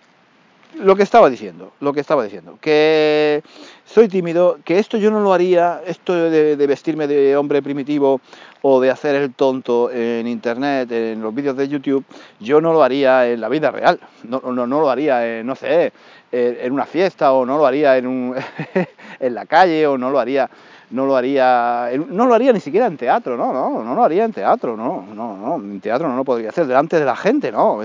lo 0.75 0.95
que 0.95 1.03
estaba 1.03 1.29
diciendo, 1.29 1.71
lo 1.79 1.93
que 1.93 2.01
estaba 2.01 2.23
diciendo, 2.23 2.57
que 2.61 3.41
soy 3.85 4.07
tímido, 4.07 4.59
que 4.63 4.79
esto 4.79 4.97
yo 4.97 5.09
no 5.09 5.19
lo 5.21 5.33
haría, 5.33 5.81
esto 5.85 6.13
de, 6.13 6.55
vestirme 6.67 7.07
de 7.07 7.35
hombre 7.35 7.61
primitivo 7.61 8.21
o 8.61 8.79
de 8.79 8.91
hacer 8.91 9.15
el 9.15 9.33
tonto 9.33 9.89
en 9.91 10.27
internet, 10.27 10.91
en 10.91 11.21
los 11.21 11.33
vídeos 11.33 11.57
de 11.57 11.67
YouTube, 11.67 12.05
yo 12.39 12.61
no 12.61 12.73
lo 12.73 12.83
haría 12.83 13.27
en 13.27 13.41
la 13.41 13.49
vida 13.49 13.71
real, 13.71 13.99
no, 14.23 14.39
no, 14.39 14.67
no 14.67 14.81
lo 14.81 14.89
haría, 14.89 15.39
en, 15.39 15.47
no 15.47 15.55
sé, 15.55 15.91
en 16.31 16.71
una 16.71 16.85
fiesta 16.85 17.31
o 17.31 17.45
no 17.45 17.57
lo 17.57 17.65
haría 17.65 17.97
en, 17.97 18.07
un, 18.07 18.35
en 19.19 19.35
la 19.35 19.45
calle 19.45 19.87
o 19.87 19.97
no 19.97 20.09
lo 20.09 20.19
haría 20.19 20.49
no 20.89 21.05
lo 21.05 21.17
haría 21.17 21.89
no 22.09 22.27
lo 22.27 22.33
haría 22.33 22.53
ni 22.53 22.61
siquiera 22.61 22.85
en 22.85 22.95
teatro 22.95 23.35
no 23.35 23.51
no 23.51 23.83
no 23.83 23.93
lo 23.93 24.03
haría 24.03 24.23
en 24.23 24.31
teatro 24.31 24.77
no 24.77 25.05
no 25.13 25.35
no 25.35 25.55
en 25.55 25.81
teatro 25.81 26.07
no 26.07 26.15
lo 26.15 26.23
podría 26.23 26.49
hacer 26.49 26.65
delante 26.65 26.97
de 26.97 27.05
la 27.05 27.15
gente 27.15 27.51
no 27.51 27.79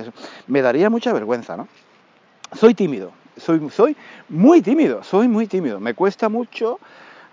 me 0.47 0.63
daría 0.63 0.89
mucha 0.89 1.13
vergüenza 1.13 1.57
no 1.57 1.67
soy 2.55 2.75
tímido, 2.75 3.13
soy, 3.37 3.97
muy 4.29 4.63
tímido, 4.63 5.03
soy 5.03 5.29
muy 5.29 5.47
tímido. 5.47 5.81
Me 5.81 5.95
cuesta 5.95 6.29
mucho 6.29 6.79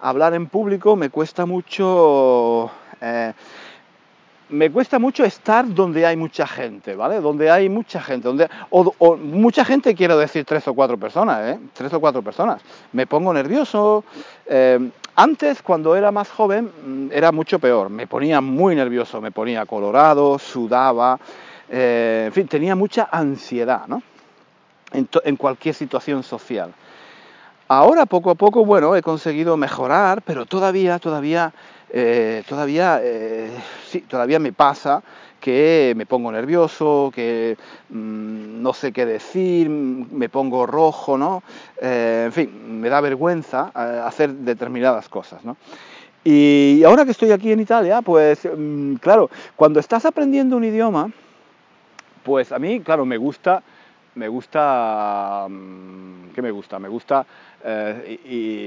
hablar 0.01 0.33
en 0.33 0.47
público, 0.47 0.95
me 0.95 1.09
cuesta 1.09 1.45
mucho... 1.45 2.71
Eh, 3.01 3.33
me 4.49 4.71
cuesta 4.71 4.97
mucho 4.97 5.23
estar 5.23 5.71
donde 5.71 6.07
hay 6.07 6.17
mucha 6.17 6.47
gente, 6.47 6.95
¿vale? 6.95 7.21
Donde 7.21 7.51
hay 7.51 7.69
mucha 7.69 8.01
gente, 8.01 8.27
donde, 8.27 8.49
o, 8.71 9.15
mucha 9.15 9.63
gente 9.63 9.93
quiero 9.93 10.17
decir 10.17 10.43
tres 10.43 10.67
o 10.67 10.73
cuatro 10.73 10.97
personas, 10.97 11.55
¿eh? 11.55 11.59
Tres 11.73 11.93
o 11.93 11.99
cuatro 11.99 12.23
personas. 12.23 12.59
Me 12.91 13.05
pongo 13.05 13.31
nervioso. 13.31 14.03
Eh, 14.47 14.89
antes, 15.15 15.61
cuando 15.61 15.95
era 15.95 16.11
más 16.11 16.29
joven, 16.29 16.71
mm, 16.83 17.11
era 17.11 17.31
mucho 17.31 17.59
peor. 17.59 17.91
Me 17.91 18.07
ponía 18.07 18.41
muy 18.41 18.75
nervioso, 18.75 19.21
me 19.21 19.31
ponía 19.31 19.67
colorado, 19.67 20.39
sudaba, 20.39 21.19
eh, 21.69 22.23
en 22.27 22.33
fin, 22.33 22.47
tenía 22.47 22.75
mucha 22.75 23.07
ansiedad, 23.11 23.81
¿no? 23.87 24.01
En, 24.93 25.35
cualquier 25.35 25.75
situación 25.75 26.23
social. 26.23 26.73
Ahora 27.67 28.05
poco 28.05 28.31
a 28.31 28.35
poco, 28.35 28.65
bueno, 28.65 28.95
he 28.95 29.01
conseguido 29.01 29.55
mejorar, 29.57 30.21
pero 30.23 30.45
todavía, 30.45 30.97
todavía, 30.99 31.53
eh, 31.91 32.43
todavía, 32.47 32.99
eh, 33.03 33.51
sí, 33.87 34.01
todavía 34.01 34.39
me 34.39 34.53
pasa 34.53 35.03
que 35.39 35.93
me 35.95 36.05
pongo 36.05 36.31
nervioso, 36.31 37.11
que 37.13 37.57
mm, 37.89 38.61
no 38.61 38.73
sé 38.73 38.91
qué 38.91 39.05
decir, 39.05 39.69
me 39.69 40.29
pongo 40.29 40.65
rojo, 40.65 41.17
¿no? 41.17 41.43
Eh, 41.81 42.23
en 42.25 42.33
fin, 42.33 42.81
me 42.81 42.89
da 42.89 43.01
vergüenza 43.01 43.71
hacer 44.05 44.31
determinadas 44.31 45.07
cosas, 45.07 45.45
¿no? 45.45 45.55
Y 46.23 46.83
ahora 46.83 47.05
que 47.05 47.11
estoy 47.11 47.31
aquí 47.31 47.51
en 47.51 47.61
Italia, 47.61 48.01
pues 48.01 48.41
mm, 48.45 48.95
claro, 48.95 49.29
cuando 49.55 49.79
estás 49.79 50.05
aprendiendo 50.05 50.57
un 50.57 50.65
idioma, 50.65 51.09
pues 52.23 52.51
a 52.51 52.59
mí, 52.59 52.81
claro, 52.81 53.05
me 53.05 53.17
gusta 53.17 53.63
me 54.15 54.27
gusta, 54.27 55.45
mm, 55.49 56.31
¿qué 56.33 56.41
me 56.41 56.51
gusta? 56.51 56.79
Me 56.79 56.89
gusta 56.89 57.25
eh, 57.63 58.19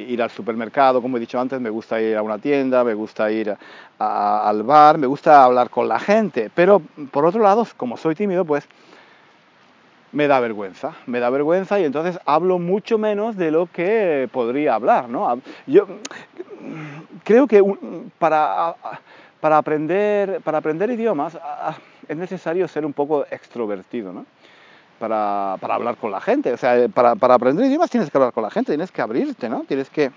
ir 0.09 0.23
al 0.23 0.31
supermercado, 0.31 1.01
como 1.01 1.17
he 1.17 1.21
dicho 1.21 1.41
antes, 1.41 1.61
me 1.61 1.71
gusta 1.71 2.01
ir 2.01 2.17
a 2.17 2.23
una 2.23 2.39
tienda, 2.39 2.85
me 2.85 2.95
gusta 2.95 3.31
ir 3.31 3.57
al 3.99 4.63
bar, 4.63 4.99
me 4.99 5.07
gusta 5.07 5.45
hablar 5.45 5.71
con 5.71 5.89
la 5.89 5.99
gente, 5.99 6.51
pero 6.55 6.83
por 7.11 7.25
otro 7.25 7.43
lado, 7.43 7.67
como 7.77 7.97
soy 7.97 8.15
tímido, 8.15 8.45
pues 8.45 8.69
me 10.13 10.29
da 10.29 10.41
vergüenza, 10.41 10.93
me 11.07 11.21
da 11.21 11.31
vergüenza 11.31 11.81
y 11.81 11.85
entonces 11.85 12.19
hablo 12.27 12.59
mucho 12.59 12.99
menos 12.99 13.37
de 13.37 13.51
lo 13.51 13.67
que 13.67 14.29
podría 14.31 14.75
hablar, 14.75 15.09
¿no? 15.09 15.41
Yo 15.67 15.87
creo 17.25 17.47
que 17.47 17.63
para, 18.19 18.75
para, 19.41 19.57
aprender, 19.57 20.43
para 20.43 20.59
aprender 20.59 20.91
idiomas 20.91 21.39
es 22.07 22.17
necesario 22.17 22.69
ser 22.69 22.85
un 22.85 22.93
poco 22.93 23.25
extrovertido, 23.31 24.13
¿no? 24.13 24.27
Para, 25.03 25.55
hablar 25.55 25.97
con 25.97 26.13
la 26.13 26.21
gente. 26.21 26.53
O 26.53 26.57
sea, 26.57 26.89
para, 26.89 27.11
aprender 27.11 27.67
idiomas 27.67 27.91
tienes 27.91 28.09
que 28.09 28.17
hablar 28.17 28.33
con 28.33 28.45
la 28.45 28.51
gente, 28.51 28.71
tienes 28.71 28.93
que 28.93 29.03
abrirte, 29.03 29.49
¿no? 29.49 29.65
Tienes 29.67 29.91
que 29.91 30.13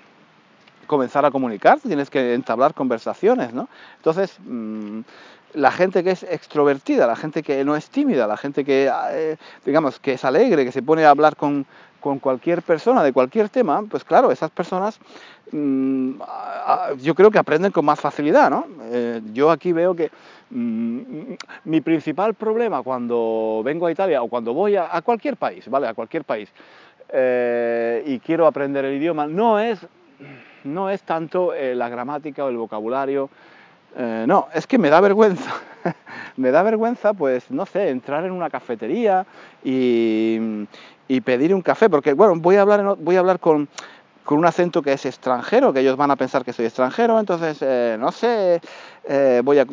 comenzar 0.85 1.25
a 1.25 1.31
comunicarte, 1.31 1.87
tienes 1.87 2.11
que 2.11 2.35
entablar 2.35 2.75
conversaciones, 2.75 3.51
¿no? 3.51 3.67
Entonces, 3.97 4.37
mmm, 4.45 4.99
la 5.55 5.71
gente 5.71 6.03
que 6.03 6.11
es 6.11 6.21
extrovertida, 6.21 7.07
la 7.07 7.15
gente 7.15 7.41
que 7.41 7.65
no 7.65 7.75
es 7.75 7.89
tímida, 7.89 8.27
la 8.27 8.37
gente 8.37 8.63
que, 8.63 8.91
eh, 9.11 9.37
digamos, 9.65 9.97
que 9.99 10.13
es 10.13 10.23
alegre, 10.23 10.63
que 10.63 10.71
se 10.71 10.83
pone 10.83 11.03
a 11.03 11.09
hablar 11.09 11.35
con, 11.35 11.65
con 11.99 12.19
cualquier 12.19 12.61
persona 12.61 13.01
de 13.01 13.11
cualquier 13.11 13.49
tema, 13.49 13.81
pues 13.89 14.03
claro, 14.03 14.31
esas 14.31 14.51
personas 14.51 14.99
mmm, 15.51 16.19
yo 17.01 17.15
creo 17.15 17.31
que 17.31 17.39
aprenden 17.39 17.71
con 17.71 17.85
más 17.85 17.99
facilidad, 17.99 18.51
¿no? 18.51 18.67
Yo 19.33 19.51
aquí 19.51 19.71
veo 19.73 19.95
que 19.95 20.11
mmm, 20.49 21.33
mi 21.65 21.81
principal 21.81 22.33
problema 22.33 22.83
cuando 22.83 23.61
vengo 23.63 23.87
a 23.87 23.91
Italia 23.91 24.21
o 24.21 24.27
cuando 24.27 24.53
voy 24.53 24.75
a, 24.75 24.95
a 24.95 25.01
cualquier 25.01 25.37
país, 25.37 25.67
¿vale? 25.69 25.87
A 25.87 25.93
cualquier 25.93 26.23
país 26.23 26.51
eh, 27.09 28.03
y 28.05 28.19
quiero 28.19 28.47
aprender 28.47 28.85
el 28.85 28.95
idioma, 28.95 29.27
no 29.27 29.59
es, 29.59 29.85
no 30.63 30.89
es 30.89 31.03
tanto 31.03 31.53
eh, 31.53 31.75
la 31.75 31.89
gramática 31.89 32.43
o 32.43 32.49
el 32.49 32.57
vocabulario, 32.57 33.29
eh, 33.97 34.25
no, 34.27 34.47
es 34.53 34.67
que 34.67 34.77
me 34.77 34.89
da 34.89 34.99
vergüenza. 35.01 35.53
me 36.37 36.51
da 36.51 36.63
vergüenza, 36.63 37.13
pues, 37.13 37.49
no 37.51 37.65
sé, 37.65 37.89
entrar 37.89 38.25
en 38.25 38.31
una 38.31 38.49
cafetería 38.49 39.25
y, 39.63 40.65
y 41.07 41.21
pedir 41.21 41.53
un 41.53 41.61
café, 41.61 41.89
porque, 41.89 42.13
bueno, 42.13 42.35
voy 42.37 42.55
a 42.55 42.61
hablar, 42.61 42.97
voy 42.97 43.15
a 43.15 43.19
hablar 43.19 43.39
con, 43.39 43.69
con, 44.25 44.37
un 44.37 44.45
acento 44.45 44.81
que 44.81 44.93
es 44.93 45.05
extranjero, 45.05 45.71
que 45.71 45.79
ellos 45.79 45.95
van 45.95 46.11
a 46.11 46.15
pensar 46.15 46.43
que 46.43 46.53
soy 46.53 46.65
extranjero, 46.65 47.19
entonces, 47.19 47.57
eh, 47.61 47.95
no 47.99 48.11
sé, 48.11 48.59
eh, 49.05 49.41
voy 49.43 49.59
a 49.59 49.65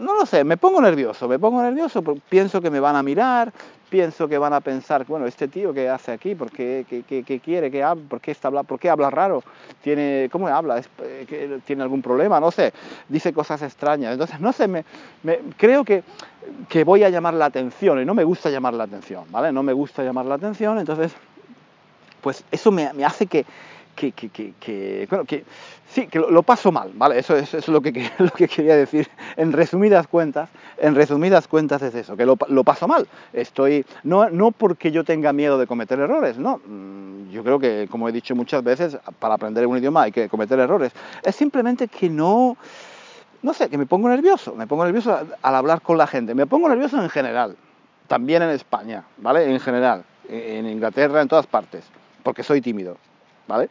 no 0.00 0.14
lo 0.14 0.26
sé, 0.26 0.44
me 0.44 0.56
pongo 0.56 0.80
nervioso, 0.80 1.28
me 1.28 1.38
pongo 1.38 1.62
nervioso, 1.62 2.02
pienso 2.28 2.60
que 2.60 2.70
me 2.70 2.80
van 2.80 2.96
a 2.96 3.02
mirar, 3.02 3.52
pienso 3.90 4.26
que 4.28 4.38
van 4.38 4.52
a 4.52 4.60
pensar, 4.60 5.04
bueno, 5.06 5.26
este 5.26 5.46
tío 5.46 5.74
que 5.74 5.88
hace 5.88 6.12
aquí, 6.12 6.34
¿por 6.34 6.50
qué, 6.50 6.86
qué, 6.88 7.02
qué, 7.02 7.22
qué 7.22 7.40
quiere, 7.40 7.70
qué 7.70 7.82
habla, 7.82 8.04
por 8.08 8.20
qué, 8.20 8.30
está, 8.30 8.50
por 8.62 8.78
qué 8.80 8.88
habla 8.88 9.10
raro, 9.10 9.42
¿Tiene, 9.82 10.28
cómo 10.32 10.48
habla, 10.48 10.78
¿Es, 10.78 10.88
tiene 11.64 11.82
algún 11.82 12.00
problema, 12.00 12.40
no 12.40 12.50
sé, 12.50 12.72
dice 13.08 13.32
cosas 13.32 13.62
extrañas, 13.62 14.12
entonces, 14.12 14.40
no 14.40 14.52
sé, 14.52 14.68
me, 14.68 14.84
me, 15.22 15.38
creo 15.56 15.84
que, 15.84 16.02
que 16.68 16.84
voy 16.84 17.04
a 17.04 17.10
llamar 17.10 17.34
la 17.34 17.46
atención 17.46 18.00
y 18.00 18.04
no 18.04 18.14
me 18.14 18.24
gusta 18.24 18.48
llamar 18.48 18.74
la 18.74 18.84
atención, 18.84 19.24
¿vale? 19.30 19.52
No 19.52 19.62
me 19.62 19.72
gusta 19.72 20.02
llamar 20.02 20.24
la 20.24 20.36
atención, 20.36 20.78
entonces, 20.78 21.12
pues 22.20 22.44
eso 22.50 22.70
me, 22.70 22.86
hace 23.04 23.26
que, 23.26 23.44
que, 23.94 24.12
que, 24.12 24.54
que, 24.58 25.06
bueno, 25.10 25.24
que 25.24 25.44
sí, 25.88 26.06
que 26.06 26.18
lo, 26.18 26.30
lo, 26.30 26.42
paso 26.42 26.72
mal, 26.72 26.90
¿vale? 26.94 27.18
Eso 27.18 27.36
es, 27.36 27.48
eso 27.48 27.58
es 27.58 27.68
lo, 27.68 27.80
que, 27.80 28.10
lo 28.18 28.30
que 28.30 28.48
quería 28.48 28.76
decir. 28.76 29.08
En 29.36 29.52
resumidas 29.52 30.06
cuentas, 30.06 30.48
en 30.78 30.94
resumidas 30.94 31.48
cuentas 31.48 31.82
es 31.82 31.94
eso, 31.94 32.16
que 32.16 32.24
lo, 32.24 32.36
lo 32.48 32.64
paso 32.64 32.88
mal. 32.88 33.06
Estoy, 33.32 33.84
no, 34.04 34.30
no 34.30 34.52
porque 34.52 34.90
yo 34.90 35.04
tenga 35.04 35.32
miedo 35.32 35.58
de 35.58 35.66
cometer 35.66 35.98
errores, 35.98 36.38
no. 36.38 36.60
Mm, 36.64 37.30
yo 37.30 37.44
creo 37.44 37.58
que, 37.58 37.88
como 37.90 38.08
he 38.08 38.12
dicho 38.12 38.34
muchas 38.34 38.62
veces, 38.62 38.98
para 39.18 39.34
aprender 39.34 39.66
un 39.66 39.78
idioma 39.78 40.02
hay 40.02 40.12
que 40.12 40.28
cometer 40.28 40.58
errores. 40.58 40.92
Es 41.22 41.36
simplemente 41.36 41.88
que 41.88 42.08
no, 42.08 42.56
no 43.42 43.54
sé, 43.54 43.68
que 43.68 43.78
me 43.78 43.86
pongo 43.86 44.08
nervioso, 44.08 44.54
me 44.54 44.66
pongo 44.66 44.84
nervioso 44.84 45.18
al 45.42 45.54
hablar 45.54 45.80
con 45.80 45.98
la 45.98 46.06
gente. 46.06 46.34
Me 46.34 46.46
pongo 46.46 46.68
nervioso 46.68 47.00
en 47.00 47.08
general, 47.08 47.56
también 48.08 48.42
en 48.42 48.50
España, 48.50 49.04
¿vale? 49.18 49.50
En 49.50 49.60
general, 49.60 50.04
en 50.28 50.66
Inglaterra, 50.66 51.22
en 51.22 51.28
todas 51.28 51.46
partes, 51.46 51.84
porque 52.22 52.42
soy 52.42 52.60
tímido. 52.60 52.96
¿vale? 53.50 53.68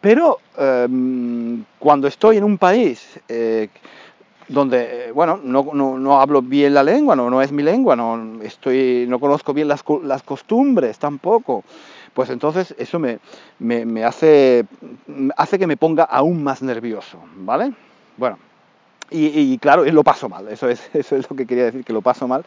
Pero 0.00 0.38
eh, 0.58 0.88
cuando 1.78 2.06
estoy 2.06 2.36
en 2.36 2.44
un 2.44 2.58
país 2.58 3.18
eh, 3.28 3.68
donde, 4.48 5.08
eh, 5.08 5.12
bueno, 5.12 5.40
no, 5.42 5.70
no, 5.72 5.98
no, 5.98 6.20
hablo 6.20 6.42
bien 6.42 6.74
la 6.74 6.82
lengua, 6.82 7.16
no, 7.16 7.30
no 7.30 7.40
es 7.40 7.50
mi 7.50 7.62
lengua, 7.62 7.96
no, 7.96 8.42
estoy, 8.42 9.06
no 9.08 9.18
conozco 9.18 9.54
bien 9.54 9.68
las, 9.68 9.82
las 10.02 10.22
costumbres 10.22 10.98
tampoco, 10.98 11.64
pues 12.12 12.28
entonces 12.28 12.74
eso 12.78 12.98
me, 12.98 13.18
me, 13.58 13.86
me, 13.86 14.04
hace, 14.04 14.66
hace 15.36 15.58
que 15.58 15.66
me 15.66 15.78
ponga 15.78 16.04
aún 16.04 16.42
más 16.44 16.62
nervioso, 16.62 17.18
¿vale? 17.36 17.72
Bueno, 18.18 18.38
y, 19.10 19.26
y 19.26 19.58
claro, 19.58 19.84
lo 19.84 20.04
paso 20.04 20.28
mal, 20.28 20.48
eso 20.48 20.68
es, 20.68 20.90
eso 20.94 21.16
es 21.16 21.30
lo 21.30 21.36
que 21.36 21.46
quería 21.46 21.64
decir, 21.64 21.84
que 21.84 21.92
lo 21.92 22.02
paso 22.02 22.28
mal. 22.28 22.44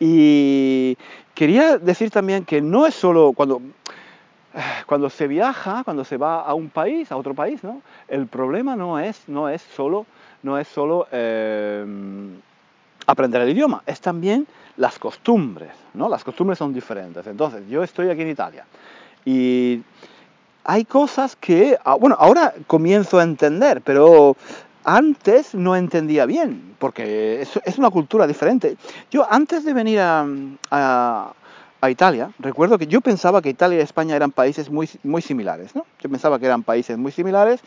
Y 0.00 0.98
quería 1.34 1.78
decir 1.78 2.10
también 2.10 2.44
que 2.44 2.60
no 2.60 2.84
es 2.84 2.94
solo 2.94 3.32
cuando 3.32 3.62
cuando 4.86 5.10
se 5.10 5.26
viaja, 5.26 5.82
cuando 5.84 6.04
se 6.04 6.16
va 6.16 6.40
a 6.40 6.54
un 6.54 6.70
país, 6.70 7.10
a 7.12 7.16
otro 7.16 7.34
país, 7.34 7.62
¿no? 7.62 7.82
el 8.08 8.26
problema 8.26 8.76
no 8.76 8.98
es, 8.98 9.28
no 9.28 9.48
es 9.48 9.62
solo, 9.62 10.06
no 10.42 10.58
es 10.58 10.68
solo 10.68 11.06
eh, 11.10 11.84
aprender 13.06 13.42
el 13.42 13.50
idioma, 13.50 13.82
es 13.86 14.00
también 14.00 14.46
las 14.76 14.98
costumbres, 14.98 15.70
¿no? 15.94 16.08
Las 16.08 16.24
costumbres 16.24 16.58
son 16.58 16.74
diferentes. 16.74 17.24
Entonces, 17.26 17.62
yo 17.68 17.84
estoy 17.84 18.10
aquí 18.10 18.22
en 18.22 18.30
Italia 18.30 18.66
y 19.24 19.82
hay 20.64 20.84
cosas 20.84 21.36
que, 21.36 21.78
ah, 21.84 21.94
bueno, 21.94 22.16
ahora 22.18 22.54
comienzo 22.66 23.18
a 23.18 23.22
entender, 23.22 23.82
pero 23.82 24.36
antes 24.82 25.54
no 25.54 25.76
entendía 25.76 26.26
bien, 26.26 26.74
porque 26.78 27.42
es, 27.42 27.58
es 27.64 27.78
una 27.78 27.90
cultura 27.90 28.26
diferente. 28.26 28.76
Yo 29.10 29.26
antes 29.30 29.64
de 29.64 29.72
venir 29.72 30.00
a, 30.00 30.26
a 30.70 31.32
a 31.84 31.90
Italia, 31.90 32.30
recuerdo 32.38 32.78
que 32.78 32.86
yo 32.86 33.00
pensaba 33.00 33.42
que 33.42 33.50
Italia 33.50 33.78
y 33.78 33.82
España 33.82 34.16
eran 34.16 34.30
países 34.30 34.70
muy, 34.70 34.88
muy 35.02 35.20
similares, 35.20 35.76
¿no? 35.76 35.84
Yo 36.00 36.08
pensaba 36.08 36.38
que 36.38 36.46
eran 36.46 36.62
países 36.62 36.96
muy 36.96 37.12
similares. 37.12 37.60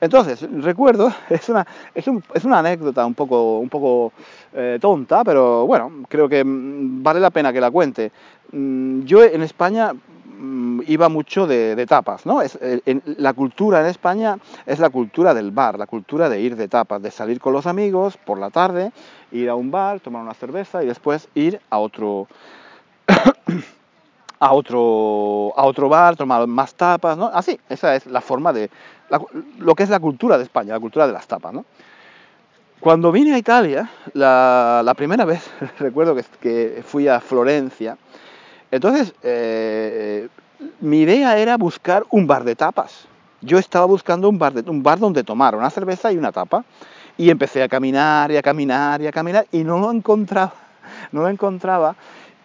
Entonces, 0.00 0.46
recuerdo, 0.62 1.12
es 1.30 1.48
una, 1.48 1.66
es, 1.94 2.06
un, 2.06 2.22
es 2.34 2.44
una 2.44 2.58
anécdota 2.58 3.04
un 3.06 3.14
poco, 3.14 3.58
un 3.58 3.68
poco 3.68 4.12
eh, 4.52 4.78
tonta, 4.80 5.24
pero 5.24 5.66
bueno, 5.66 6.04
creo 6.08 6.28
que 6.28 6.44
mm, 6.44 7.02
vale 7.02 7.20
la 7.20 7.30
pena 7.30 7.52
que 7.52 7.60
la 7.60 7.70
cuente. 7.70 8.12
Mm, 8.52 9.02
yo 9.04 9.24
en 9.24 9.42
España 9.42 9.92
mm, 9.92 10.82
iba 10.86 11.08
mucho 11.08 11.46
de, 11.46 11.74
de 11.74 11.86
tapas, 11.86 12.26
¿no? 12.26 12.42
Es, 12.42 12.58
eh, 12.60 12.80
en, 12.84 13.02
la 13.16 13.32
cultura 13.32 13.80
en 13.80 13.86
España 13.86 14.38
es 14.66 14.78
la 14.78 14.90
cultura 14.90 15.32
del 15.32 15.52
bar, 15.52 15.78
la 15.78 15.86
cultura 15.86 16.28
de 16.28 16.40
ir 16.40 16.54
de 16.54 16.68
tapas, 16.68 17.02
de 17.02 17.10
salir 17.10 17.40
con 17.40 17.54
los 17.54 17.66
amigos 17.66 18.18
por 18.18 18.38
la 18.38 18.50
tarde, 18.50 18.92
ir 19.32 19.48
a 19.48 19.54
un 19.54 19.70
bar, 19.70 20.00
tomar 20.00 20.22
una 20.22 20.34
cerveza 20.34 20.84
y 20.84 20.86
después 20.86 21.28
ir 21.34 21.60
a 21.70 21.78
otro, 21.78 22.28
a 24.40 24.52
otro, 24.52 25.52
a 25.56 25.64
otro 25.64 25.88
bar, 25.88 26.16
tomar 26.16 26.46
más 26.46 26.74
tapas, 26.74 27.16
¿no? 27.16 27.26
Así, 27.26 27.58
esa 27.68 27.94
es 27.96 28.06
la 28.06 28.20
forma 28.20 28.52
de, 28.52 28.70
lo 29.58 29.74
que 29.74 29.82
es 29.82 29.90
la 29.90 30.00
cultura 30.00 30.38
de 30.38 30.44
España, 30.44 30.74
la 30.74 30.80
cultura 30.80 31.06
de 31.06 31.12
las 31.12 31.26
tapas, 31.26 31.52
¿no? 31.52 31.64
Cuando 32.80 33.10
vine 33.10 33.34
a 33.34 33.38
Italia, 33.38 33.90
la, 34.12 34.94
primera 34.96 35.24
vez, 35.24 35.50
recuerdo 35.78 36.16
que, 36.40 36.82
fui 36.86 37.08
a 37.08 37.20
Florencia, 37.20 37.98
entonces 38.70 39.14
eh, 39.22 40.28
mi 40.80 41.00
idea 41.00 41.38
era 41.38 41.56
buscar 41.56 42.04
un 42.10 42.26
bar 42.26 42.44
de 42.44 42.54
tapas. 42.54 43.06
Yo 43.40 43.58
estaba 43.58 43.84
buscando 43.86 44.28
un 44.28 44.38
bar, 44.38 44.52
un 44.66 44.82
bar 44.82 44.98
donde 44.98 45.24
tomar 45.24 45.54
una 45.54 45.70
cerveza 45.70 46.12
y 46.12 46.16
una 46.16 46.32
tapa. 46.32 46.64
Y 47.16 47.30
empecé 47.30 47.62
a 47.62 47.68
caminar 47.68 48.30
y 48.30 48.36
a 48.36 48.42
caminar 48.42 49.02
y 49.02 49.08
a 49.08 49.12
caminar 49.12 49.46
y 49.50 49.64
no 49.64 49.78
lo 49.78 49.90
encontraba, 49.90 50.54
no 51.12 51.22
lo 51.22 51.28
encontraba. 51.28 51.96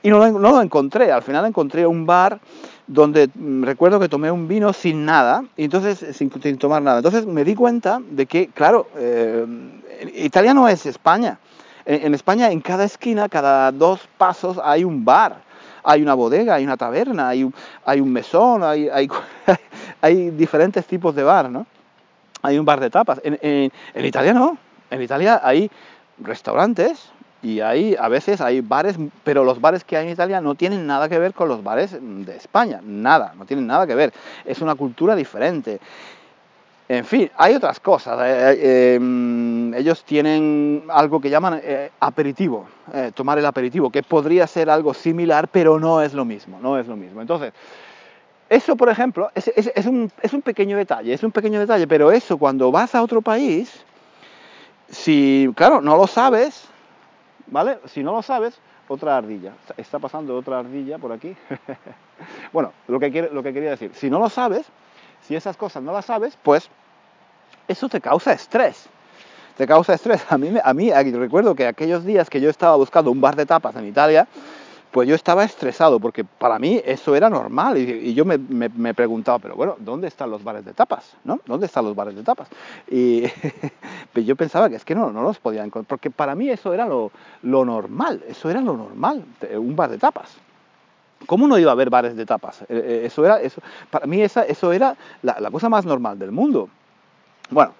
Y 0.03 0.09
no 0.09 0.19
lo, 0.19 0.31
no 0.31 0.51
lo, 0.51 0.61
encontré, 0.61 1.11
al 1.11 1.23
final 1.23 1.45
encontré 1.45 1.87
un 1.87 2.05
bar 2.05 2.39
donde 2.87 3.29
mmm, 3.33 3.63
recuerdo 3.63 4.01
que 4.01 4.09
tomé 4.09 4.29
un 4.29 4.49
vino 4.49 4.73
sin 4.73 5.05
nada, 5.05 5.45
y 5.55 5.63
entonces 5.63 6.15
sin, 6.15 6.29
sin, 6.41 6.57
tomar 6.57 6.81
nada. 6.81 6.97
Entonces 6.97 7.25
me 7.25 7.45
di 7.45 7.55
cuenta 7.55 8.01
de 8.09 8.25
que, 8.25 8.49
claro, 8.49 8.87
eh, 8.97 9.45
Italia 10.15 10.53
no 10.53 10.67
es 10.67 10.85
España. 10.85 11.39
En, 11.85 12.13
España 12.13 12.51
en 12.51 12.61
cada 12.61 12.85
esquina, 12.85 13.27
cada 13.27 13.71
dos 13.71 14.07
pasos 14.17 14.59
hay 14.63 14.83
un 14.83 15.03
bar, 15.03 15.41
hay 15.83 16.01
una 16.01 16.13
bodega, 16.13 16.55
hay 16.55 16.63
una 16.63 16.77
taberna, 16.77 17.29
hay 17.29 17.43
un, 17.43 17.53
hay 17.85 17.99
un 17.99 18.11
mesón, 18.11 18.63
hay, 18.63 18.89
hay, 18.89 20.29
diferentes 20.31 20.85
tipos 20.85 21.13
de 21.13 21.23
bar, 21.23 21.49
¿no? 21.49 21.65
Hay 22.41 22.57
un 22.57 22.65
bar 22.65 22.79
de 22.79 22.89
tapas. 22.89 23.19
En, 23.23 23.37
en 23.41 24.05
Italia 24.05 24.33
no. 24.33 24.57
En 24.89 25.01
Italia 25.01 25.41
hay 25.43 25.69
restaurantes, 26.19 27.11
y 27.43 27.59
hay, 27.59 27.95
a 27.99 28.07
veces 28.07 28.39
hay 28.39 28.61
bares, 28.61 28.95
pero 29.23 29.43
los 29.43 29.59
bares 29.59 29.83
que 29.83 29.97
hay 29.97 30.07
en 30.07 30.13
Italia 30.13 30.39
no 30.39 30.55
tienen 30.55 30.87
nada 30.87 31.09
que 31.09 31.19
ver 31.19 31.33
con 31.33 31.49
los 31.49 31.61
bares 31.61 31.97
de 31.99 32.35
España, 32.35 32.79
nada, 32.81 33.33
no 33.37 33.45
tienen 33.45 33.67
nada 33.67 33.85
que 33.85 33.93
ver. 33.93 34.13
Es 34.45 34.61
una 34.61 34.75
cultura 34.75 35.13
diferente. 35.13 35.79
En 36.87 37.05
fin, 37.05 37.29
hay 37.37 37.55
otras 37.55 37.79
cosas. 37.79 38.19
Eh, 38.23 38.59
eh, 38.61 39.71
ellos 39.75 40.03
tienen 40.03 40.83
algo 40.89 41.19
que 41.19 41.29
llaman 41.29 41.59
eh, 41.63 41.91
aperitivo, 41.99 42.65
tomar 43.13 43.37
el 43.37 43.45
aperitivo, 43.45 43.89
que 43.89 44.03
podría 44.03 44.47
ser 44.47 44.69
algo 44.69 44.93
similar, 44.93 45.47
pero 45.47 45.79
no 45.79 46.01
es 46.01 46.13
lo 46.13 46.23
mismo, 46.23 46.59
no 46.61 46.77
es 46.77 46.87
lo 46.87 46.95
mismo. 46.95 47.21
Entonces, 47.21 47.53
eso, 48.49 48.75
por 48.75 48.89
ejemplo, 48.89 49.31
es, 49.33 49.85
un, 49.85 50.11
es 50.21 50.33
un 50.33 50.41
pequeño 50.41 50.77
detalle, 50.77 51.13
es 51.13 51.23
un 51.23 51.31
pequeño 51.31 51.59
detalle, 51.59 51.87
pero 51.87 52.11
eso 52.11 52.37
cuando 52.37 52.71
vas 52.71 52.93
a 52.95 53.01
otro 53.01 53.21
país, 53.21 53.83
si, 54.89 55.49
claro, 55.55 55.81
no 55.81 55.97
lo 55.97 56.05
sabes, 56.05 56.67
¿Vale? 57.53 57.77
Si 57.85 58.01
no 58.01 58.13
lo 58.13 58.23
sabes, 58.23 58.59
otra 58.87 59.15
ardilla. 59.15 59.53
Está 59.77 59.99
pasando 59.99 60.35
otra 60.35 60.57
ardilla 60.57 60.97
por 60.97 61.11
aquí. 61.11 61.35
bueno, 62.51 62.73
lo 62.87 62.99
que, 62.99 63.29
lo 63.31 63.43
que 63.43 63.53
quería 63.53 63.69
decir, 63.69 63.91
si 63.93 64.09
no 64.09 64.17
lo 64.17 64.27
sabes, 64.27 64.65
si 65.21 65.35
esas 65.35 65.55
cosas 65.55 65.83
no 65.83 65.93
las 65.93 66.05
sabes, 66.05 66.35
pues 66.41 66.67
eso 67.67 67.87
te 67.89 68.01
causa 68.01 68.33
estrés. 68.33 68.89
te 69.55 69.67
causa 69.67 69.93
estrés. 69.93 70.25
A 70.29 70.37
mí, 70.39 70.51
a 70.63 70.73
mí 70.73 70.91
recuerdo 71.11 71.53
que 71.53 71.67
aquellos 71.67 72.03
días 72.03 72.27
que 72.27 72.41
yo 72.41 72.49
estaba 72.49 72.75
buscando 72.75 73.11
un 73.11 73.21
bar 73.21 73.35
de 73.35 73.45
tapas 73.45 73.75
en 73.75 73.85
Italia, 73.85 74.27
pues 74.93 75.09
yo 75.09 75.15
estaba 75.15 75.43
estresado 75.43 75.99
porque 75.99 76.23
para 76.23 76.59
mí 76.59 76.79
eso 76.85 77.15
era 77.15 77.27
normal 77.27 77.79
y, 77.79 78.13
yo 78.13 78.25
me, 78.25 78.93
preguntaba, 78.93 79.39
pero 79.39 79.55
bueno, 79.55 79.75
¿dónde 79.79 80.07
están 80.07 80.29
los 80.29 80.43
bares 80.43 80.63
de 80.63 80.73
tapas? 80.73 81.17
¿no? 81.23 81.39
¿Dónde 81.47 81.65
están 81.65 81.83
los 81.83 81.95
bares 81.95 82.15
de 82.15 82.21
tapas? 82.21 82.47
Y 82.87 83.23
pues 84.13 84.23
yo 84.23 84.35
pensaba 84.35 84.69
que 84.69 84.75
es 84.75 84.85
que 84.85 84.93
no, 84.93 85.11
no 85.11 85.23
los 85.23 85.39
podía 85.39 85.63
encontrar, 85.63 85.87
porque 85.87 86.11
para 86.11 86.35
mí 86.35 86.47
eso 86.47 86.75
era 86.75 86.85
lo, 86.85 87.11
normal, 87.41 88.23
eso 88.27 88.51
era 88.51 88.61
lo 88.61 88.77
normal, 88.77 89.25
un 89.55 89.75
bar 89.75 89.89
de 89.89 89.97
tapas. 89.97 90.29
¿Cómo 91.25 91.47
no 91.47 91.57
iba 91.57 91.71
a 91.71 91.73
haber 91.73 91.89
bares 91.89 92.15
de 92.15 92.27
tapas? 92.27 92.61
Eh, 92.61 92.65
eh, 92.69 93.01
eso 93.05 93.25
era, 93.25 93.39
para 93.89 94.05
mí 94.05 94.21
eso 94.21 94.71
era 94.71 94.95
la, 95.23 95.39
la 95.39 95.49
cosa 95.49 95.69
más 95.69 95.85
normal 95.85 96.19
del 96.19 96.31
mundo. 96.31 96.69
Bueno, 97.49 97.73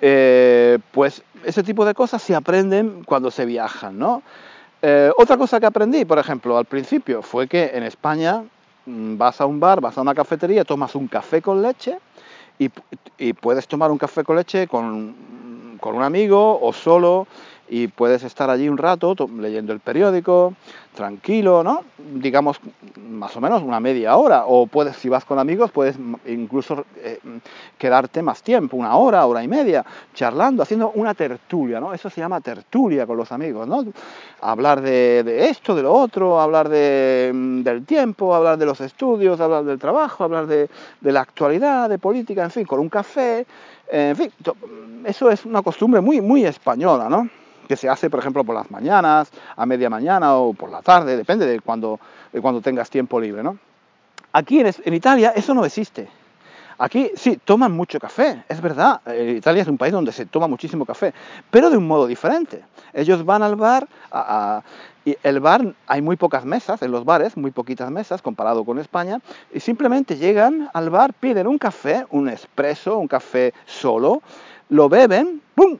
eh, 0.00 0.78
pues 0.90 1.22
ese 1.44 1.62
tipo 1.62 1.84
de 1.84 1.94
cosas 1.94 2.22
se 2.22 2.34
aprenden 2.34 3.04
cuando 3.04 3.30
se 3.30 3.44
viajan, 3.44 3.98
¿no? 3.98 4.22
Otra 5.16 5.36
cosa 5.36 5.60
que 5.60 5.66
aprendí, 5.66 6.04
por 6.04 6.18
ejemplo, 6.18 6.56
al 6.56 6.64
principio, 6.64 7.22
fue 7.22 7.46
que 7.46 7.70
en 7.74 7.82
España 7.82 8.42
mm, 8.86 9.16
vas 9.16 9.40
a 9.40 9.46
un 9.46 9.60
bar, 9.60 9.80
vas 9.80 9.98
a 9.98 10.00
una 10.00 10.14
cafetería, 10.14 10.64
tomas 10.64 10.94
un 10.94 11.06
café 11.06 11.42
con 11.42 11.60
leche 11.60 11.98
y, 12.58 12.70
y 13.18 13.32
puedes 13.32 13.66
tomar 13.68 13.90
un 13.90 13.98
café 13.98 14.24
con 14.24 14.36
leche 14.36 14.66
con, 14.66 15.14
con 15.80 15.96
un 15.96 16.02
amigo 16.02 16.60
o 16.60 16.72
solo 16.72 17.26
y 17.70 17.86
puedes 17.86 18.24
estar 18.24 18.50
allí 18.50 18.68
un 18.68 18.76
rato 18.76 19.14
leyendo 19.38 19.72
el 19.72 19.78
periódico, 19.78 20.54
tranquilo, 20.92 21.62
¿no? 21.62 21.84
Digamos 21.96 22.60
más 22.96 23.36
o 23.36 23.40
menos 23.40 23.62
una 23.62 23.78
media 23.78 24.16
hora, 24.16 24.44
o 24.46 24.66
puedes, 24.66 24.96
si 24.96 25.08
vas 25.08 25.24
con 25.24 25.38
amigos, 25.38 25.70
puedes 25.70 25.96
incluso 26.26 26.84
eh, 26.96 27.20
quedarte 27.78 28.22
más 28.22 28.42
tiempo, 28.42 28.76
una 28.76 28.96
hora, 28.96 29.24
hora 29.24 29.44
y 29.44 29.48
media, 29.48 29.84
charlando, 30.14 30.64
haciendo 30.64 30.90
una 30.96 31.14
tertulia, 31.14 31.78
¿no? 31.78 31.94
Eso 31.94 32.10
se 32.10 32.20
llama 32.20 32.40
tertulia 32.40 33.06
con 33.06 33.16
los 33.16 33.30
amigos, 33.30 33.68
¿no? 33.68 33.84
Hablar 34.40 34.80
de, 34.80 35.48
esto, 35.48 35.76
de 35.76 35.82
lo 35.82 35.92
otro, 35.94 36.40
hablar 36.40 36.68
de, 36.68 37.30
del 37.62 37.86
tiempo, 37.86 38.34
hablar 38.34 38.58
de 38.58 38.66
los 38.66 38.80
estudios, 38.80 39.40
hablar 39.40 39.62
del 39.62 39.78
trabajo, 39.78 40.24
hablar 40.24 40.48
de, 40.48 40.68
de 41.00 41.12
la 41.12 41.20
actualidad, 41.20 41.88
de 41.88 41.98
política, 41.98 42.42
en 42.42 42.50
fin, 42.50 42.64
con 42.64 42.80
un 42.80 42.88
café, 42.88 43.46
en 43.90 44.16
fin, 44.16 44.32
eso 45.04 45.30
es 45.30 45.44
una 45.44 45.62
costumbre 45.62 46.00
muy, 46.00 46.20
muy 46.20 46.44
española, 46.44 47.08
¿no? 47.08 47.28
que 47.70 47.76
se 47.76 47.88
hace, 47.88 48.10
por 48.10 48.18
ejemplo, 48.18 48.42
por 48.42 48.56
las 48.56 48.68
mañanas, 48.68 49.30
a 49.54 49.64
media 49.64 49.88
mañana 49.88 50.34
o 50.34 50.52
por 50.54 50.70
la 50.70 50.82
tarde, 50.82 51.16
depende 51.16 51.46
de 51.46 51.60
cuando, 51.60 52.00
de 52.32 52.40
cuando 52.40 52.60
tengas 52.60 52.90
tiempo 52.90 53.20
libre, 53.20 53.44
¿no? 53.44 53.58
Aquí 54.32 54.58
en, 54.58 54.74
en 54.84 54.94
Italia 54.94 55.32
eso 55.36 55.54
no 55.54 55.64
existe. 55.64 56.08
Aquí 56.78 57.12
sí, 57.14 57.38
toman 57.44 57.70
mucho 57.70 58.00
café, 58.00 58.42
es 58.48 58.60
verdad. 58.60 59.02
Eh, 59.06 59.36
Italia 59.36 59.62
es 59.62 59.68
un 59.68 59.78
país 59.78 59.92
donde 59.92 60.10
se 60.10 60.26
toma 60.26 60.48
muchísimo 60.48 60.84
café, 60.84 61.14
pero 61.48 61.70
de 61.70 61.76
un 61.76 61.86
modo 61.86 62.08
diferente. 62.08 62.64
Ellos 62.92 63.24
van 63.24 63.42
al 63.42 63.56
bar, 63.56 63.88
y 65.04 65.16
el 65.22 65.40
bar, 65.40 65.74
hay 65.86 66.02
muy 66.02 66.16
pocas 66.16 66.44
mesas 66.44 66.82
en 66.82 66.90
los 66.90 67.04
bares, 67.04 67.36
muy 67.36 67.50
poquitas 67.50 67.90
mesas 67.90 68.22
comparado 68.22 68.64
con 68.64 68.78
España, 68.78 69.20
y 69.52 69.60
simplemente 69.60 70.16
llegan 70.16 70.68
al 70.72 70.90
bar, 70.90 71.14
piden 71.14 71.46
un 71.46 71.58
café, 71.58 72.06
un 72.10 72.28
espresso, 72.28 72.98
un 72.98 73.08
café 73.08 73.54
solo, 73.66 74.22
lo 74.68 74.88
beben, 74.88 75.40
¡pum! 75.54 75.78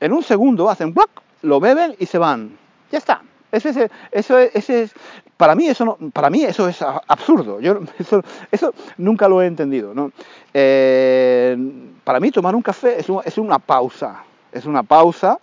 En 0.00 0.12
un 0.12 0.22
segundo 0.22 0.70
hacen 0.70 0.94
¡buac! 0.94 1.10
lo 1.42 1.60
beben 1.60 1.94
y 1.98 2.06
se 2.06 2.18
van. 2.18 2.56
Ya 2.90 2.98
está. 2.98 3.22
Eso, 3.52 3.68
ese 4.12 4.82
es, 4.82 4.94
para 5.36 5.56
mí 5.56 5.66
eso 5.66 5.84
no, 5.84 5.98
para 6.12 6.30
mí 6.30 6.44
eso 6.44 6.68
es 6.68 6.80
absurdo. 6.82 7.60
Yo 7.60 7.80
eso, 8.52 8.74
nunca 8.96 9.28
lo 9.28 9.42
he 9.42 9.46
entendido. 9.46 9.92
¿no? 9.92 10.12
Eh, 10.54 11.56
para 12.04 12.20
mí 12.20 12.30
tomar 12.30 12.54
un 12.54 12.62
café 12.62 12.98
es, 13.00 13.38
una 13.38 13.58
pausa. 13.58 14.22
Es 14.52 14.66
una 14.66 14.82
pausa 14.82 15.38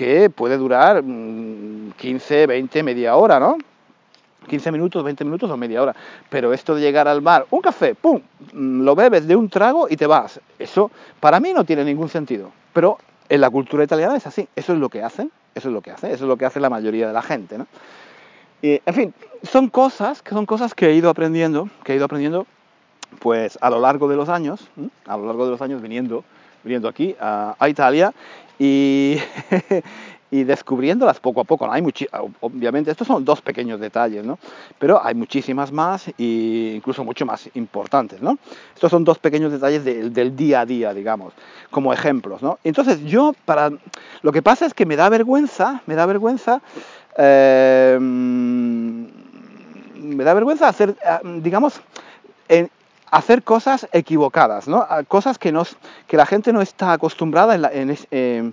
que 0.00 0.30
puede 0.30 0.56
durar 0.56 1.04
15, 1.04 2.46
mm, 2.46 2.48
20, 2.48 2.82
media 2.82 3.16
hora, 3.16 3.38
¿no? 3.38 3.58
15 4.48 4.72
minutos, 4.72 5.04
20 5.04 5.26
minutos 5.26 5.50
o 5.50 5.58
media 5.58 5.82
hora. 5.82 5.94
Pero 6.30 6.54
esto 6.54 6.74
de 6.74 6.80
llegar 6.80 7.06
al 7.06 7.20
bar, 7.20 7.46
un 7.50 7.60
café, 7.60 7.94
¡pum! 7.94 8.18
Mm, 8.54 8.80
lo 8.80 8.94
bebes 8.94 9.26
de 9.26 9.36
un 9.36 9.50
trago 9.50 9.88
y 9.90 9.98
te 9.98 10.06
vas. 10.06 10.40
Eso 10.58 10.90
para 11.20 11.38
mí 11.38 11.52
no 11.52 11.64
tiene 11.64 11.84
ningún 11.84 12.08
sentido. 12.08 12.50
Pero 12.72 12.96
en 13.28 13.42
la 13.42 13.50
cultura 13.50 13.84
italiana 13.84 14.16
es 14.16 14.26
así, 14.26 14.48
eso 14.56 14.72
es 14.72 14.78
lo 14.78 14.88
que 14.88 15.02
hacen, 15.02 15.30
eso 15.54 15.68
es 15.68 15.74
lo 15.74 15.82
que 15.82 15.90
hacen, 15.90 16.12
eso 16.12 16.24
es 16.24 16.28
lo 16.28 16.38
que 16.38 16.46
hace 16.46 16.60
la 16.60 16.70
mayoría 16.70 17.06
de 17.06 17.12
la 17.12 17.20
gente, 17.20 17.58
¿no? 17.58 17.66
Y, 18.62 18.80
en 18.86 18.94
fin, 18.94 19.14
son 19.42 19.68
cosas, 19.68 20.24
son 20.26 20.46
cosas 20.46 20.74
que 20.74 20.86
he 20.88 20.94
ido 20.94 21.10
aprendiendo, 21.10 21.68
que 21.84 21.92
he 21.92 21.96
ido 21.96 22.06
aprendiendo, 22.06 22.46
pues 23.18 23.58
a 23.60 23.68
lo 23.68 23.80
largo 23.80 24.08
de 24.08 24.16
los 24.16 24.30
años, 24.30 24.66
a 25.04 25.18
lo 25.18 25.26
largo 25.26 25.44
de 25.44 25.50
los 25.50 25.60
años 25.60 25.82
viniendo, 25.82 26.24
viniendo 26.62 26.88
aquí 26.88 27.14
a, 27.20 27.54
a 27.58 27.68
Italia 27.68 28.12
y, 28.58 29.16
y 30.30 30.44
descubriéndolas 30.44 31.18
poco 31.18 31.40
a 31.40 31.44
poco. 31.44 31.70
Hay 31.70 31.82
obviamente, 32.40 32.90
estos 32.90 33.06
son 33.06 33.24
dos 33.24 33.40
pequeños 33.40 33.80
detalles, 33.80 34.24
¿no? 34.24 34.38
Pero 34.78 35.04
hay 35.04 35.14
muchísimas 35.14 35.72
más 35.72 36.08
e 36.18 36.74
incluso 36.76 37.04
mucho 37.04 37.26
más 37.26 37.48
importantes, 37.54 38.22
¿no? 38.22 38.38
Estos 38.74 38.90
son 38.90 39.04
dos 39.04 39.18
pequeños 39.18 39.50
detalles 39.52 39.84
del 39.84 40.36
día 40.36 40.60
a 40.60 40.66
día, 40.66 40.94
digamos, 40.94 41.32
como 41.70 41.92
ejemplos, 41.92 42.42
¿no? 42.42 42.58
Entonces 42.64 43.02
yo, 43.04 43.34
para... 43.44 43.70
Lo 44.22 44.32
que 44.32 44.42
pasa 44.42 44.66
es 44.66 44.74
que 44.74 44.86
me 44.86 44.96
da 44.96 45.08
vergüenza, 45.08 45.82
me 45.86 45.94
da 45.94 46.06
vergüenza... 46.06 46.60
Em, 47.16 49.08
me 50.00 50.24
da 50.24 50.32
vergüenza 50.32 50.68
hacer, 50.68 50.90
eh, 50.90 51.40
digamos, 51.42 51.80
hacer 53.10 53.42
cosas 53.42 53.88
equivocadas, 53.92 54.68
¿no? 54.68 54.86
Cosas 55.08 55.38
que, 55.38 55.52
nos, 55.52 55.76
que 56.06 56.16
la 56.16 56.26
gente 56.26 56.52
no 56.52 56.60
está 56.60 56.92
acostumbrada 56.92 57.54
en, 57.54 57.62
la, 57.62 57.72
en, 57.72 57.96
em, 58.10 58.52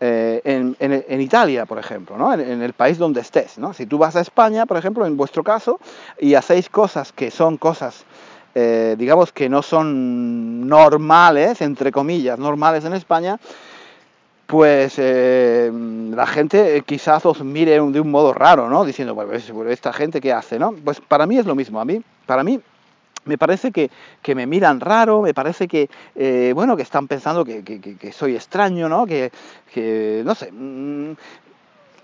eh, 0.00 1.18
Italia, 1.20 1.66
por 1.66 1.78
ejemplo, 1.78 2.16
¿no? 2.16 2.32
en, 2.32 2.62
el 2.62 2.72
país 2.72 2.96
donde 2.96 3.20
estés. 3.20 3.56
Si 3.74 3.86
tú 3.86 3.98
vas 3.98 4.16
a 4.16 4.20
España, 4.20 4.64
por 4.64 4.78
ejemplo, 4.78 5.04
en 5.04 5.16
vuestro 5.16 5.44
caso, 5.44 5.78
y 6.18 6.34
hacéis 6.34 6.70
cosas 6.70 7.12
que 7.12 7.30
son 7.30 7.58
cosas, 7.58 8.04
eh, 8.54 8.96
digamos, 8.98 9.32
que 9.32 9.48
no 9.48 9.62
son 9.62 10.66
normales, 10.66 11.60
entre 11.60 11.92
comillas, 11.92 12.38
normales 12.38 12.84
en 12.86 12.94
España, 12.94 13.38
pues 14.46 14.94
eh, 14.96 15.70
la 15.72 16.26
gente 16.26 16.82
quizás 16.84 17.24
os 17.24 17.44
mire 17.44 17.72
de 17.72 18.00
un 18.00 18.10
modo 18.10 18.32
raro, 18.32 18.68
¿no? 18.68 18.84
Diciendo, 18.84 19.14
bueno, 19.14 19.30
pues, 19.30 19.52
esta 19.68 19.92
gente 19.92 20.20
qué 20.20 20.32
hace, 20.32 20.58
¿no? 20.58 20.72
Pues 20.72 21.00
para 21.00 21.26
mí 21.26 21.38
es 21.38 21.46
lo 21.46 21.54
mismo, 21.54 21.80
para 22.26 22.42
mí 22.42 22.60
me 23.24 23.38
parece 23.38 23.70
que, 23.72 23.90
me 24.34 24.46
miran 24.46 24.80
raro, 24.80 25.22
me 25.22 25.34
parece 25.34 25.68
que, 25.68 25.88
eh, 26.14 26.52
bueno, 26.54 26.76
que 26.76 26.82
están 26.82 27.06
pensando 27.08 27.44
que, 27.44 28.12
soy 28.12 28.34
extraño, 28.34 28.88
¿no? 28.88 29.06
Que, 29.06 29.30
no 30.24 30.34
sé, 30.34 30.50
mm, 30.52 31.12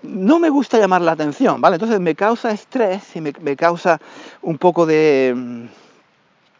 no 0.03 0.39
me 0.39 0.49
gusta 0.49 0.77
llamar 0.77 1.01
la 1.01 1.13
atención, 1.13 1.59
¿vale? 1.59 1.75
Entonces 1.75 1.99
me 1.99 2.15
causa 2.15 2.51
estrés 2.51 3.15
y 3.15 3.21
me, 3.21 3.55
causa 3.55 3.99
un 4.41 4.57
poco 4.57 4.85
de, 4.85 5.33
mm, 5.35 5.65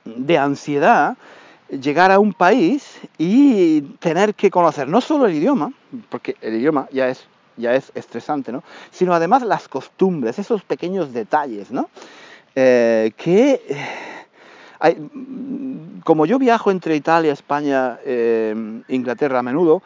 de 0.05 0.37
ansiedad 0.37 1.17
llegar 1.69 2.11
a 2.11 2.19
un 2.19 2.33
país 2.33 2.99
y 3.17 3.81
tener 3.99 4.33
que 4.35 4.49
conocer 4.49 4.87
no 4.87 5.01
solo 5.01 5.25
el 5.25 5.35
idioma, 5.35 5.71
porque 6.09 6.35
el 6.41 6.55
idioma 6.55 6.87
ya 6.91 7.09
es, 7.09 7.27
ya 7.57 7.73
es 7.75 7.91
estresante, 7.93 8.51
¿no? 8.51 8.63
Sino 8.91 9.13
además 9.13 9.43
las 9.43 9.67
costumbres, 9.67 10.39
esos 10.39 10.63
pequeños 10.63 11.13
detalles, 11.13 11.71
¿no? 11.71 11.89
Eh, 12.55 13.11
que 13.17 13.61
como 16.03 16.25
yo 16.25 16.39
viajo 16.39 16.71
entre 16.71 16.95
Italia, 16.95 17.33
España, 17.33 17.99
eh, 18.05 18.55
Inglaterra 18.87 19.39
a 19.39 19.43
menudo, 19.43 19.81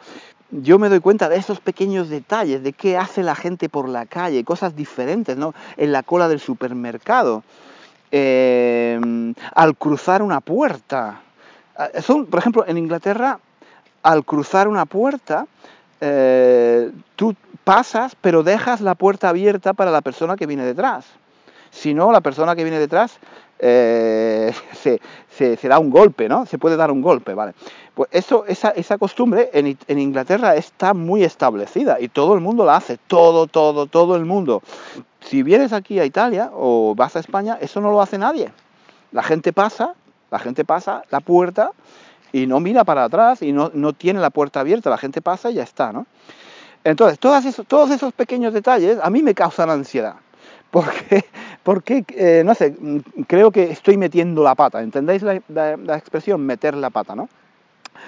yo 0.50 0.78
me 0.78 0.88
doy 0.88 1.00
cuenta 1.00 1.28
de 1.28 1.36
esos 1.36 1.60
pequeños 1.60 2.10
detalles, 2.10 2.62
de 2.62 2.74
qué 2.74 2.98
hace 2.98 3.22
la 3.22 3.34
gente 3.34 3.68
por 3.68 3.88
la 3.88 4.04
calle, 4.06 4.44
cosas 4.44 4.76
diferentes, 4.76 5.36
¿no? 5.36 5.54
En 5.76 5.92
la 5.92 6.02
cola 6.02 6.28
del 6.28 6.40
supermercado, 6.40 7.42
eh, 8.10 9.00
al 9.54 9.76
cruzar 9.76 10.22
una 10.22 10.40
puerta. 10.40 11.22
Ah, 11.76 11.88
son, 12.02 12.26
por 12.26 12.40
ejemplo, 12.40 12.64
en 12.66 12.76
Inglaterra, 12.76 13.40
al 14.02 14.24
cruzar 14.24 14.68
una 14.68 14.84
puerta, 14.84 15.46
eh, 16.00 16.90
tú 17.16 17.34
pasas, 17.64 18.14
pero 18.20 18.42
dejas 18.42 18.80
la 18.82 18.94
puerta 18.94 19.30
abierta 19.30 19.72
para 19.72 19.90
la 19.90 20.02
persona 20.02 20.36
que 20.36 20.46
viene 20.46 20.64
detrás. 20.64 21.06
Si 21.72 21.94
no, 21.94 22.12
la 22.12 22.20
persona 22.20 22.54
que 22.54 22.62
viene 22.62 22.78
detrás 22.78 23.18
eh, 23.58 24.52
se, 25.30 25.68
da 25.68 25.78
un 25.78 25.90
golpe, 25.90 26.28
¿no? 26.28 26.44
Se 26.46 26.58
puede 26.58 26.76
dar 26.76 26.90
un 26.90 27.00
golpe, 27.00 27.32
¿vale? 27.32 27.54
Pues 27.94 28.08
eso, 28.12 28.44
esa, 28.46 28.98
costumbre 28.98 29.50
en, 29.54 29.98
Inglaterra 29.98 30.54
está 30.54 30.94
muy 30.94 31.24
establecida 31.24 31.98
y 31.98 32.08
todo 32.08 32.34
el 32.34 32.40
mundo 32.40 32.64
la 32.64 32.76
hace, 32.76 32.98
todo, 33.06 33.46
todo, 33.46 33.86
todo 33.86 34.16
el 34.16 34.26
mundo. 34.26 34.62
Si 35.20 35.42
vienes 35.42 35.72
aquí 35.72 35.98
a 35.98 36.04
Italia 36.04 36.50
o 36.52 36.94
vas 36.94 37.16
a 37.16 37.20
España, 37.20 37.56
eso 37.60 37.80
no 37.80 37.90
lo 37.90 38.02
hace 38.02 38.18
nadie. 38.18 38.52
La 39.10 39.22
gente 39.22 39.52
pasa, 39.52 39.94
la 40.30 40.38
gente 40.38 40.64
pasa 40.64 41.04
la 41.10 41.20
puerta 41.20 41.72
y 42.32 42.46
no 42.46 42.60
mira 42.60 42.84
para 42.84 43.04
atrás 43.04 43.42
y 43.42 43.52
no, 43.52 43.70
tiene 43.92 44.20
la 44.20 44.30
puerta 44.30 44.60
abierta, 44.60 44.90
la 44.90 44.98
gente 44.98 45.22
pasa 45.22 45.50
y 45.50 45.54
ya 45.54 45.62
está, 45.62 45.92
¿no? 45.92 46.06
Entonces, 46.84 47.18
esos, 47.46 47.66
todos 47.66 47.90
esos 47.90 48.12
pequeños 48.12 48.52
detalles 48.52 48.98
a 49.00 49.08
mí 49.08 49.22
me 49.22 49.34
causan 49.34 49.70
ansiedad. 49.70 50.16
Porque 50.72 51.26
porque, 51.62 52.04
eh, 52.16 52.42
no 52.44 52.54
sé, 52.54 52.74
creo 53.26 53.50
que 53.50 53.70
estoy 53.70 53.96
metiendo 53.96 54.42
la 54.42 54.54
pata, 54.54 54.82
¿entendéis 54.82 55.22
la, 55.22 55.34
expresión 55.96 56.44
meter 56.44 56.74
la 56.74 56.90
pata, 56.90 57.14
no? 57.14 57.28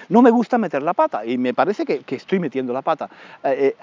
No 0.08 0.22
me 0.22 0.30
gusta 0.30 0.58
meter 0.58 0.82
la 0.82 0.94
pata 0.94 1.24
y 1.24 1.38
me 1.38 1.54
parece 1.54 1.84
que, 1.84 2.02
estoy 2.14 2.38
metiendo 2.38 2.72
la 2.72 2.82
pata. 2.82 3.08
Eh, 3.42 3.74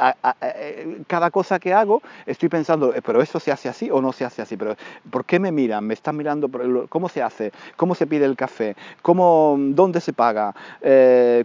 eh, 0.41 1.01
cada 1.07 1.31
cosa 1.31 1.59
que 1.59 1.73
hago 1.73 2.01
estoy 2.25 2.49
pensando, 2.49 2.93
pero 3.05 3.21
eso 3.21 3.39
se 3.39 3.51
hace 3.51 3.69
así 3.69 3.89
o 3.89 4.01
no 4.01 4.11
se 4.11 4.25
hace 4.25 4.41
así, 4.41 4.57
pero 4.57 4.75
¿por 5.09 5.25
qué 5.25 5.39
me 5.39 5.51
miran? 5.51 5.85
¿Me 5.85 5.93
están 5.93 6.15
mirando? 6.15 6.49
¿Cómo 6.87 7.09
se 7.09 7.21
hace? 7.21 7.51
¿Cómo 7.75 7.95
se 7.95 8.07
pide 8.07 8.25
el 8.25 8.35
café? 8.35 8.75
¿Cómo, 9.01 9.57
¿Dónde 9.59 9.99
se 9.99 10.13
paga? 10.13 10.53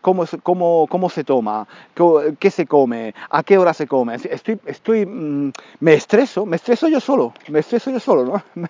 ¿cómo, 0.02 0.24
cómo, 0.42 0.86
¿Cómo 0.88 1.10
se 1.10 1.24
toma? 1.24 1.66
¿Qué 2.38 2.50
se 2.50 2.66
come? 2.66 3.14
¿A 3.30 3.42
qué 3.42 3.58
hora 3.58 3.74
se 3.74 3.86
come? 3.86 4.14
Estoy, 4.14 4.58
estoy, 4.66 5.06
mm, 5.06 5.52
me 5.80 5.94
estreso, 5.94 6.46
me 6.46 6.56
estreso 6.56 6.88
yo 6.88 7.00
solo, 7.00 7.32
me 7.48 7.60
estreso 7.60 7.90
yo 7.90 8.00
solo, 8.00 8.24
¿no? 8.24 8.42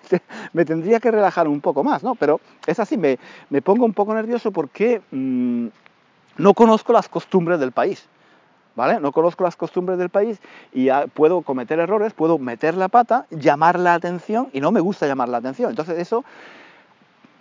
Me, 0.53 0.65
tendría 0.65 0.99
que 0.99 1.11
relajar 1.11 1.47
un 1.47 1.61
poco 1.61 1.83
más, 1.83 2.03
¿no? 2.03 2.15
Pero 2.15 2.39
es 2.65 2.79
así, 2.79 2.97
me, 2.97 3.17
me 3.49 3.61
pongo 3.61 3.85
un 3.85 3.93
poco 3.93 4.13
nervioso 4.13 4.51
porque 4.51 5.01
mm, 5.11 5.67
no 6.37 6.53
conozco 6.53 6.93
las 6.93 7.09
costumbres 7.09 7.59
del 7.59 7.71
país. 7.71 8.07
¿Vale? 8.75 8.99
No 8.99 9.11
conozco 9.11 9.43
las 9.43 9.55
costumbres 9.55 9.97
del 9.97 10.09
país 10.09 10.39
y 10.71 10.89
puedo 11.15 11.41
cometer 11.41 11.79
errores, 11.79 12.13
puedo 12.13 12.37
meter 12.37 12.75
la 12.75 12.89
pata, 12.89 13.25
llamar 13.31 13.79
la 13.79 13.95
atención 13.95 14.49
y 14.53 14.61
no 14.61 14.71
me 14.71 14.81
gusta 14.81 15.07
llamar 15.07 15.29
la 15.29 15.37
atención. 15.37 15.71
Entonces 15.71 15.97
eso 15.97 16.23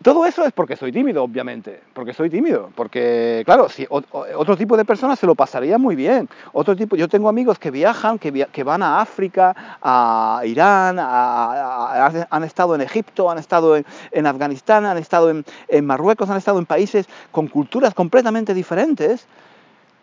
todo 0.06 0.24
eso 0.24 0.44
es 0.44 0.52
porque 0.52 0.76
soy 0.76 0.92
tímido, 0.92 1.24
obviamente, 1.24 1.80
porque 1.92 2.14
soy 2.14 2.30
tímido, 2.30 2.70
porque, 2.76 3.42
claro, 3.44 3.68
si 3.68 3.88
otro 3.90 4.56
tipo 4.56 4.76
de 4.76 4.84
personas 4.84 5.18
se 5.18 5.26
lo 5.26 5.34
pasaría 5.34 5.78
muy 5.78 5.96
bien. 5.96 6.28
Otro 6.52 6.76
tipo, 6.76 6.94
yo 6.94 7.08
tengo 7.08 7.28
amigos 7.28 7.58
que 7.58 7.72
viajan, 7.72 8.16
que, 8.20 8.46
que 8.52 8.62
van 8.62 8.84
a 8.84 9.00
África, 9.00 9.52
a 9.82 10.42
Irán, 10.44 11.00
han 11.00 12.44
estado 12.44 12.76
en 12.76 12.82
Egipto, 12.82 13.28
han 13.28 13.38
estado 13.38 13.76
en, 13.76 14.26
Afganistán, 14.28 14.86
han 14.86 14.98
estado 14.98 15.28
en, 15.28 15.44
en 15.66 15.84
Marruecos, 15.84 16.30
han 16.30 16.36
estado 16.36 16.60
en 16.60 16.66
países 16.66 17.08
con 17.32 17.48
culturas 17.48 17.92
completamente 17.92 18.54
diferentes 18.54 19.26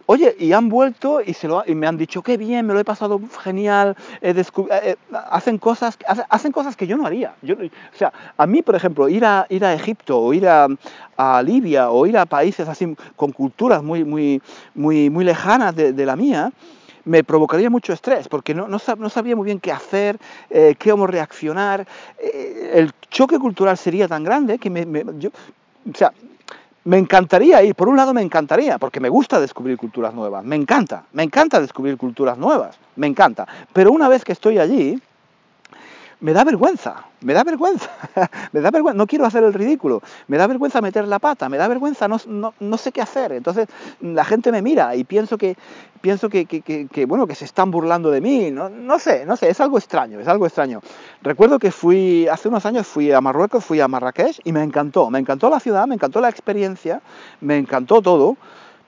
Oye, 0.05 0.35
y 0.37 0.51
han 0.51 0.67
vuelto 0.67 1.21
y, 1.21 1.33
se 1.33 1.47
lo, 1.47 1.63
y 1.65 1.75
me 1.75 1.87
han 1.87 1.97
dicho, 1.97 2.21
qué 2.21 2.35
bien, 2.35 2.65
me 2.65 2.73
lo 2.73 2.79
he 2.79 2.83
pasado 2.83 3.21
genial, 3.41 3.95
eh, 4.21 4.33
eh, 4.35 4.95
hacen, 5.31 5.57
cosas, 5.57 5.97
hacen 6.29 6.51
cosas 6.51 6.75
que 6.75 6.87
yo 6.87 6.97
no 6.97 7.05
haría. 7.05 7.35
Yo, 7.41 7.55
o 7.55 7.97
sea, 7.97 8.11
a 8.35 8.45
mí, 8.45 8.61
por 8.61 8.75
ejemplo, 8.75 9.07
ir 9.07 9.23
a, 9.23 9.45
ir 9.49 9.63
a 9.63 9.73
Egipto 9.73 10.19
o 10.19 10.33
ir 10.33 10.47
a, 10.47 10.67
Libia 11.43 11.89
o 11.89 12.05
ir 12.05 12.17
a 12.17 12.25
países 12.25 12.67
así 12.67 12.97
con 13.15 13.31
culturas 13.31 13.81
muy, 13.81 14.03
muy, 14.03 14.41
muy, 14.75 15.09
muy 15.09 15.23
lejanas 15.23 15.73
de, 15.73 16.05
la 16.05 16.17
mía, 16.17 16.51
me 17.05 17.23
provocaría 17.23 17.69
mucho 17.69 17.93
estrés 17.93 18.27
porque 18.27 18.53
no, 18.53 18.67
no, 18.67 19.09
sabía 19.09 19.35
muy 19.35 19.45
bien 19.45 19.59
qué 19.59 19.71
hacer, 19.71 20.17
eh, 20.49 20.75
qué 20.77 20.91
cómo 20.91 21.07
reaccionar. 21.07 21.87
el 22.19 22.91
choque 23.09 23.39
cultural 23.39 23.77
sería 23.77 24.07
tan 24.07 24.23
grande 24.23 24.57
que 24.57 24.69
me, 24.69 24.85
me 24.85 25.05
yo, 25.17 25.29
o 25.29 25.95
sea, 25.95 26.11
me 26.85 26.97
encantaría 26.97 27.63
ir, 27.63 27.75
por 27.75 27.87
un 27.87 27.97
lado 27.97 28.13
me 28.13 28.21
encantaría, 28.21 28.77
porque 28.77 28.99
me 28.99 29.09
gusta 29.09 29.39
descubrir 29.39 29.77
culturas 29.77 30.13
nuevas, 30.13 30.43
me 30.43 30.55
encanta, 30.55 31.05
me 31.13 31.23
encanta 31.23 31.61
descubrir 31.61 31.97
culturas 31.97 32.37
nuevas, 32.37 32.77
me 32.95 33.07
encanta. 33.07 33.47
Pero 33.71 33.91
una 33.91 34.09
vez 34.09 34.23
que 34.23 34.33
estoy 34.33 34.57
allí, 34.59 35.01
me 36.23 36.31
da 36.31 36.45
vergüenza, 36.45 37.03
me 37.19 37.33
da 37.33 37.43
vergüenza, 37.43 37.89
me 38.53 38.61
da 38.61 38.71
vergüenza, 38.71 38.97
no 38.97 39.07
quiero 39.07 39.25
hacer 39.25 39.43
el 39.43 39.53
ridículo, 39.53 40.01
me 40.27 40.37
da 40.37 40.47
vergüenza 40.47 40.79
meter 40.79 41.05
la 41.05 41.19
pata, 41.19 41.49
me 41.49 41.57
da 41.57 41.67
vergüenza, 41.67 42.07
no, 42.07 42.17
no, 42.61 42.77
sé 42.77 42.93
qué 42.93 43.01
hacer. 43.01 43.33
Entonces 43.33 43.67
la 43.99 44.23
gente 44.23 44.49
me 44.49 44.61
mira 44.61 44.95
y 44.95 45.03
pienso 45.03 45.37
que, 45.37 45.57
pienso 45.99 46.29
que, 46.29 46.45
que, 46.45 47.05
bueno, 47.05 47.27
que 47.27 47.35
se 47.35 47.43
están 47.43 47.71
burlando 47.71 48.09
de 48.09 48.21
mí, 48.21 48.51
no, 48.51 48.69
no, 48.69 48.99
sé, 48.99 49.25
no 49.25 49.35
sé, 49.35 49.49
es 49.49 49.59
algo 49.59 49.77
extraño, 49.77 50.21
es 50.21 50.27
algo 50.29 50.45
extraño. 50.45 50.79
Recuerdo 51.21 51.59
que 51.59 51.71
fui, 51.71 52.25
hace 52.29 52.47
unos 52.47 52.65
años 52.65 52.87
fui 52.87 53.11
a 53.11 53.19
Marruecos, 53.19 53.65
fui 53.65 53.81
a 53.81 53.89
Marrakech 53.89 54.39
y 54.45 54.53
me 54.53 54.63
encantó, 54.63 55.09
me 55.09 55.19
encantó 55.19 55.49
la 55.49 55.59
ciudad, 55.59 55.87
me 55.87 55.95
encantó 55.95 56.21
la 56.21 56.29
experiencia, 56.29 57.01
me 57.41 57.57
encantó 57.57 58.01
todo, 58.01 58.37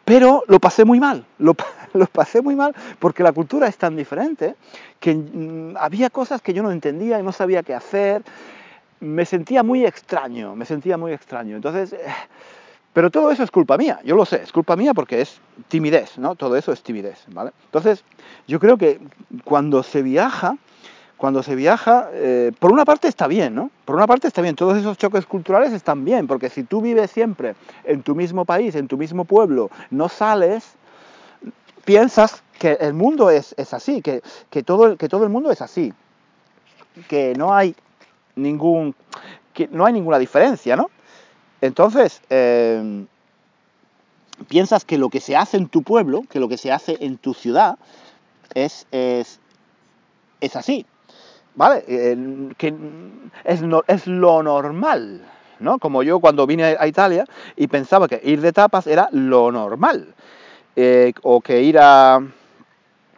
pero 0.06 0.44
lo 0.48 0.60
pasé 0.60 0.86
muy 0.86 1.00
mal, 1.00 1.26
lo, 1.40 1.56
lo, 1.94 2.06
pasé 2.06 2.42
muy 2.42 2.56
mal 2.56 2.74
porque 3.00 3.24
la 3.24 3.34
cultura 3.34 3.68
es 3.68 3.78
tan 3.78 3.96
diferente 3.96 4.56
que 5.00 5.16
mm, 5.16 5.76
había 5.78 6.10
cosas 6.10 6.42
que 6.42 6.54
yo 6.54 6.64
no 6.64 6.72
entendía 6.72 7.20
y 7.20 7.24
no 7.24 7.32
sabía 7.32 7.64
qué 7.64 7.74
hacer. 7.74 8.24
Me 9.02 9.26
sentía 9.26 9.62
muy 9.62 9.86
extraño, 9.86 10.56
me 10.56 10.66
sentía 10.66 10.98
muy 10.98 11.12
extraño. 11.12 11.58
Entonces, 11.58 11.94
eh, 11.94 12.00
pero 12.94 13.12
todo 13.12 13.30
eso 13.30 13.44
es 13.44 13.52
culpa 13.52 13.78
mía, 13.78 14.00
yo 14.06 14.16
lo 14.16 14.24
sé, 14.24 14.42
es 14.44 14.54
culpa 14.54 14.78
mía 14.78 14.94
porque 14.94 15.20
es 15.20 15.42
timidez, 15.68 16.18
¿no? 16.18 16.36
Todo 16.36 16.56
eso 16.56 16.72
es 16.72 16.82
timidez, 16.82 17.26
¿vale? 17.28 17.52
Entonces, 17.66 18.06
yo 18.48 18.58
creo 18.58 18.78
que 18.78 19.02
cuando 19.44 19.84
se 19.84 20.02
viaja, 20.02 20.58
cuando 21.18 21.44
se 21.44 21.56
viaja, 21.56 22.10
eh, 22.12 22.52
por 22.60 22.72
una 22.72 22.84
parte 22.84 23.08
está 23.08 23.28
bien, 23.28 23.56
¿no? 23.56 23.72
Por 23.86 23.96
una 23.96 24.08
parte 24.08 24.28
está 24.28 24.42
bien, 24.42 24.56
todos 24.56 24.78
esos 24.78 24.98
choques 24.98 25.26
culturales 25.26 25.72
están 25.72 26.04
bien, 26.04 26.28
porque 26.28 26.50
si 26.50 26.64
tú 26.64 26.82
vives 26.82 27.12
siempre 27.12 27.56
en 27.86 28.04
tu 28.04 28.16
mismo 28.16 28.44
país, 28.44 28.76
en 28.76 28.88
tu 28.88 28.98
mismo 28.98 29.24
pueblo, 29.24 29.70
no 29.92 30.10
sales, 30.10 30.74
piensas 31.86 32.44
que 32.60 32.74
el 32.82 32.94
mundo 32.94 33.30
es, 33.30 33.56
así, 33.74 34.02
que, 34.02 34.22
todo, 34.64 34.98
que 34.98 35.08
todo 35.08 35.24
el 35.24 35.30
mundo 35.30 35.52
es 35.52 35.62
así, 35.62 35.94
que 37.08 37.34
no 37.38 37.54
hay 37.54 37.76
ningún, 38.36 38.94
que 39.54 39.70
no 39.70 39.86
hay 39.86 39.94
ninguna 39.94 40.20
diferencia, 40.20 40.76
¿no? 40.76 40.90
Entonces, 41.62 42.22
eh, 42.30 43.06
piensas 44.50 44.84
que 44.84 44.98
lo 44.98 45.10
que 45.10 45.22
se 45.22 45.38
hace 45.38 45.56
en 45.56 45.70
tu 45.70 45.82
pueblo, 45.82 46.24
que 46.30 46.42
lo 46.42 46.50
que 46.50 46.58
se 46.58 46.74
hace 46.74 46.98
en 47.00 47.18
tu 47.18 47.34
ciudad, 47.34 47.78
es, 48.54 48.86
es, 48.92 49.40
es 50.42 50.56
así. 50.56 50.86
¿Vale? 51.56 51.84
que 52.58 52.74
es, 53.44 53.62
es 53.88 54.08
lo 54.08 54.44
normal, 54.44 55.22
¿no? 55.60 55.80
Como 55.80 56.04
yo 56.04 56.20
cuando 56.20 56.46
vine 56.46 56.76
a 56.80 56.88
Italia 56.88 57.26
y 57.56 57.68
pensaba 57.68 58.08
que 58.08 58.22
ir 58.24 58.42
de 58.42 58.52
tapas 58.52 58.88
era 58.88 59.08
lo 59.12 59.52
normal, 59.52 60.14
eh, 60.76 61.14
o 61.24 61.42
que 61.42 61.62
ir 61.62 61.78
a 61.80 62.20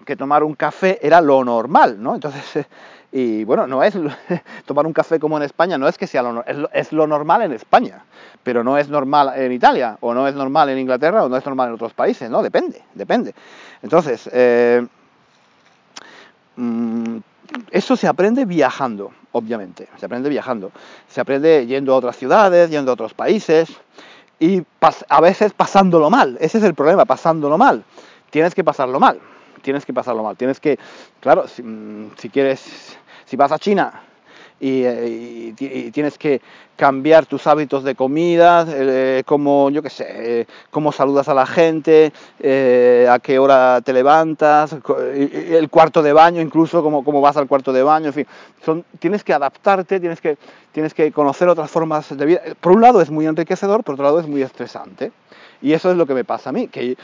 que 0.05 0.15
tomar 0.15 0.43
un 0.43 0.55
café 0.55 0.99
era 1.01 1.19
lo 1.19 1.43
normal, 1.43 2.01
¿no? 2.01 2.15
Entonces, 2.15 2.65
y 3.11 3.43
bueno, 3.43 3.67
no 3.67 3.83
es 3.83 3.93
tomar 4.65 4.85
un 4.85 4.93
café 4.93 5.19
como 5.19 5.37
en 5.37 5.43
España, 5.43 5.77
no 5.77 5.87
es 5.87 5.97
que 5.97 6.07
sea 6.07 6.21
lo, 6.21 6.45
es 6.45 6.57
es 6.71 6.93
lo 6.93 7.07
normal 7.07 7.41
en 7.41 7.53
España, 7.53 8.03
pero 8.43 8.63
no 8.63 8.77
es 8.77 8.89
normal 8.89 9.33
en 9.35 9.51
Italia, 9.51 9.97
o 9.99 10.13
no 10.13 10.27
es 10.27 10.35
normal 10.35 10.69
en 10.69 10.79
Inglaterra, 10.79 11.25
o 11.25 11.29
no 11.29 11.35
es 11.35 11.45
normal 11.45 11.69
en 11.69 11.75
otros 11.75 11.93
países, 11.93 12.29
¿no? 12.29 12.41
Depende, 12.41 12.81
depende. 12.93 13.33
Entonces, 13.81 14.29
eh, 14.31 14.85
mm, 16.55 17.17
eso 17.71 17.95
se 17.95 18.07
aprende 18.07 18.45
viajando, 18.45 19.11
obviamente, 19.31 19.87
se 19.97 20.05
aprende 20.05 20.29
viajando. 20.29 20.71
Se 21.07 21.21
aprende 21.21 21.65
yendo 21.65 21.93
a 21.93 21.97
otras 21.97 22.17
ciudades, 22.17 22.69
yendo 22.69 22.91
a 22.91 22.93
otros 22.93 23.13
países 23.13 23.69
y 24.39 24.63
a 25.09 25.21
veces 25.21 25.53
pasándolo 25.53 26.09
mal. 26.09 26.37
Ese 26.39 26.57
es 26.57 26.63
el 26.63 26.73
problema, 26.73 27.05
pasándolo 27.05 27.57
mal. 27.57 27.83
Tienes 28.29 28.53
que 28.53 28.63
pasarlo 28.63 28.99
mal, 28.99 29.19
tienes 29.61 29.85
que 29.85 29.93
pasarlo 29.93 30.23
mal. 30.23 30.35
Tienes 30.35 30.59
que, 30.59 30.77
claro, 31.19 31.47
si, 31.47 31.63
mm, 31.63 32.11
si 32.17 32.29
quieres, 32.29 32.97
si 33.25 33.35
vas 33.35 33.51
a 33.51 33.59
China 33.59 34.06
eh, 34.59 35.53
y, 35.59 35.91
tienes 35.91 36.17
que 36.17 36.41
cambiar 36.75 37.25
tus 37.25 37.47
hábitos 37.47 37.83
de 37.83 37.95
comida, 37.95 38.65
eh, 38.69 39.23
como, 39.25 39.69
yo 39.69 39.81
qué 39.81 39.89
sé, 39.89 40.05
eh, 40.09 40.47
cómo 40.69 40.91
saludas 40.91 41.27
a 41.29 41.33
la 41.33 41.45
gente, 41.45 42.11
a 43.09 43.19
qué 43.19 43.39
hora 43.39 43.81
te 43.81 43.93
levantas, 43.93 44.75
el 45.07 45.69
cuarto 45.69 46.01
de 46.03 46.13
baño 46.13 46.41
incluso, 46.41 46.83
cómo, 46.83 47.03
cómo 47.03 47.21
vas 47.21 47.37
al 47.37 47.47
cuarto 47.47 47.73
de 47.73 47.83
baño, 47.83 48.07
en 48.07 48.13
fin, 48.13 48.27
son, 48.63 48.85
tienes 48.99 49.23
que 49.23 49.33
adaptarte, 49.33 49.99
tienes 49.99 50.21
que, 50.21 50.37
tienes 50.71 50.93
que 50.93 51.11
conocer 51.11 51.47
otras 51.49 51.71
formas 51.71 52.15
de 52.15 52.25
vida. 52.25 52.41
Por 52.59 52.73
un 52.73 52.81
lado 52.81 53.01
es 53.01 53.09
muy 53.09 53.25
enriquecedor, 53.25 53.83
por 53.83 53.93
otro 53.93 54.05
lado 54.05 54.19
es 54.19 54.27
muy 54.27 54.41
estresante. 54.41 55.11
Y 55.59 55.73
eso 55.73 55.89
es 55.89 55.97
lo 55.97 56.05
que 56.05 56.13
me 56.13 56.23
pasa 56.23 56.51
a 56.51 56.53
mí, 56.53 56.67
que 56.67 56.95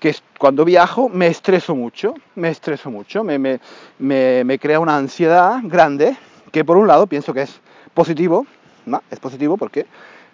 que 0.00 0.16
cuando 0.36 0.64
viajo 0.64 1.08
me 1.08 1.28
estreso 1.28 1.76
mucho, 1.76 2.14
me 2.34 2.48
estreso 2.48 2.90
mucho, 2.90 3.22
me, 3.22 3.38
me, 3.38 3.60
me, 4.00 4.42
me 4.42 4.58
crea 4.58 4.80
una 4.80 4.96
ansiedad 4.96 5.60
grande 5.62 6.16
que 6.52 6.64
por 6.64 6.76
un 6.76 6.86
lado 6.86 7.06
pienso 7.06 7.34
que 7.34 7.42
es 7.42 7.60
positivo, 7.94 8.46
¿no? 8.86 9.02
es 9.10 9.18
positivo 9.18 9.56
porque 9.56 9.86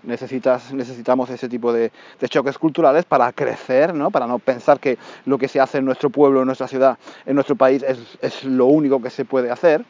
necesitas, 0.02 0.72
necesitamos 0.72 1.30
ese 1.30 1.48
tipo 1.48 1.72
de, 1.72 1.90
choques 2.28 2.58
culturales 2.58 3.04
para 3.04 3.32
crecer, 3.32 3.94
¿no? 3.94 4.10
para 4.10 4.26
no 4.26 4.38
pensar 4.38 4.80
que 4.80 4.98
lo 5.24 5.38
que 5.38 5.48
se 5.48 5.60
hace 5.60 5.78
en 5.78 5.84
nuestro 5.84 6.10
pueblo, 6.10 6.40
en 6.40 6.46
nuestra 6.46 6.68
ciudad, 6.68 6.98
en 7.24 7.34
nuestro 7.34 7.56
país 7.56 7.84
es, 8.20 8.44
lo 8.44 8.66
único 8.66 9.00
que 9.00 9.10
se 9.10 9.24
puede 9.24 9.50
hacer, 9.50 9.84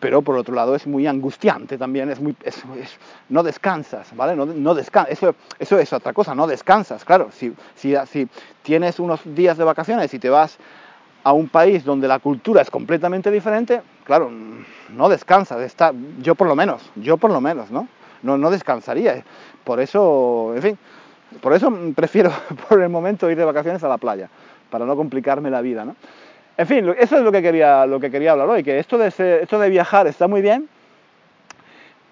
pero 0.00 0.22
por 0.22 0.36
otro 0.36 0.54
lado 0.54 0.74
es 0.76 0.86
muy 0.86 1.06
angustiante 1.06 1.76
también, 1.76 2.10
es 2.10 2.20
muy, 2.20 2.36
no 3.28 3.42
descansas, 3.42 4.14
¿vale? 4.14 4.36
No, 4.36 4.46
no 4.46 4.78
eso, 4.78 5.34
eso 5.58 5.78
es 5.78 5.92
otra 5.92 6.12
cosa, 6.12 6.34
no 6.34 6.46
descansas, 6.46 7.04
claro, 7.04 7.30
si, 7.32 7.52
si, 7.74 7.94
si 8.06 8.28
tienes 8.62 9.00
unos 9.00 9.20
días 9.24 9.58
de 9.58 9.64
vacaciones 9.64 10.12
y 10.14 10.18
te 10.20 10.30
vas 10.30 10.58
a 11.24 11.32
un 11.32 11.48
país 11.48 11.84
donde 11.84 12.08
la 12.08 12.18
cultura 12.18 12.62
es 12.62 12.70
completamente 12.70 13.30
diferente, 13.30 13.82
claro, 14.04 14.30
no 14.94 15.08
descansa, 15.08 15.62
está, 15.64 15.92
yo 16.20 16.34
por 16.34 16.46
lo 16.46 16.54
menos, 16.54 16.90
yo 16.96 17.16
por 17.16 17.30
lo 17.30 17.40
menos, 17.40 17.70
¿no? 17.70 17.88
No, 18.22 18.36
no 18.36 18.50
descansaría. 18.50 19.22
Por 19.64 19.80
eso, 19.80 20.52
en 20.56 20.62
fin, 20.62 20.78
por 21.40 21.52
eso 21.52 21.72
prefiero 21.94 22.30
por 22.68 22.80
el 22.80 22.88
momento 22.88 23.30
ir 23.30 23.36
de 23.36 23.44
vacaciones 23.44 23.82
a 23.84 23.88
la 23.88 23.98
playa, 23.98 24.28
para 24.70 24.84
no 24.84 24.96
complicarme 24.96 25.50
la 25.50 25.60
vida, 25.60 25.84
¿no? 25.84 25.96
En 26.56 26.66
fin, 26.66 26.92
eso 26.98 27.16
es 27.16 27.22
lo 27.22 27.30
que 27.30 27.40
quería, 27.40 27.86
lo 27.86 28.00
que 28.00 28.10
quería 28.10 28.32
hablar 28.32 28.48
hoy, 28.48 28.64
que 28.64 28.78
esto 28.78 28.98
de, 28.98 29.08
esto 29.08 29.58
de 29.58 29.70
viajar 29.70 30.08
está 30.08 30.26
muy 30.26 30.42
bien, 30.42 30.68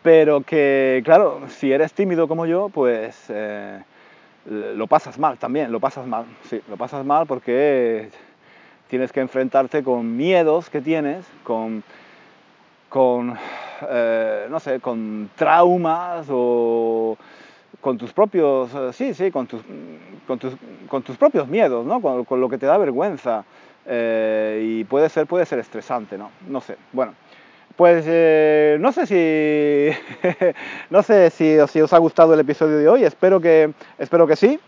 pero 0.03 0.43
que, 0.43 1.03
claro, 1.05 1.41
si 1.49 1.73
eres 1.73 1.93
tímido 1.93 2.29
como 2.29 2.47
yo, 2.47 2.69
pues... 2.69 3.25
Eh, 3.29 3.83
lo 4.49 4.87
pasas 4.87 5.19
mal 5.19 5.39
también, 5.39 5.73
lo 5.73 5.81
pasas 5.81 6.07
mal, 6.07 6.25
sí, 6.49 6.61
lo 6.69 6.77
pasas 6.77 7.05
mal 7.05 7.27
porque 7.27 8.11
tienes 8.89 9.13
que 9.13 9.21
enfrentarte 9.21 9.83
con 9.83 10.17
miedos 10.17 10.71
que 10.71 10.81
tienes, 10.81 11.25
con, 11.45 11.83
con 12.89 13.37
eh, 13.89 14.47
no 14.49 14.61
sé, 14.61 14.81
con 14.81 15.31
traumas 15.35 16.27
o 16.31 17.17
con 17.81 17.99
tus 17.99 18.13
propios, 18.13 18.71
eh, 18.75 18.93
sí, 18.93 19.15
sí, 19.15 19.31
con 19.31 19.47
tus, 19.47 19.63
con 20.27 20.39
tus, 20.39 20.55
con 20.89 21.03
tus 21.03 21.17
propios 21.17 21.47
miedos, 21.49 21.85
¿no? 21.85 22.01
Con, 22.01 22.41
lo 22.41 22.49
que 22.49 22.59
te 22.59 22.67
da 22.67 22.79
vergüenza. 22.79 23.45
Eh, 23.89 24.63
y 24.65 24.85
puede 24.85 25.09
ser, 25.09 25.27
puede 25.27 25.47
ser 25.47 25.59
estresante, 25.61 26.19
¿no? 26.19 26.31
No 26.49 26.61
sé. 26.61 26.77
Bueno, 26.93 27.15
pues 27.77 28.07
no 28.81 28.93
sé 28.93 29.07
si, 29.07 30.17
no 30.91 31.03
sé 31.03 31.31
si, 31.31 31.57
si, 31.69 31.81
os 31.81 31.93
ha 31.93 31.99
gustado 31.99 32.35
el 32.35 32.41
episodio 32.41 32.79
de 32.79 32.89
hoy. 32.89 33.05
Espero 33.05 33.41
que, 33.41 33.73
espero 33.99 34.27
que 34.27 34.37
sí. 34.37 34.59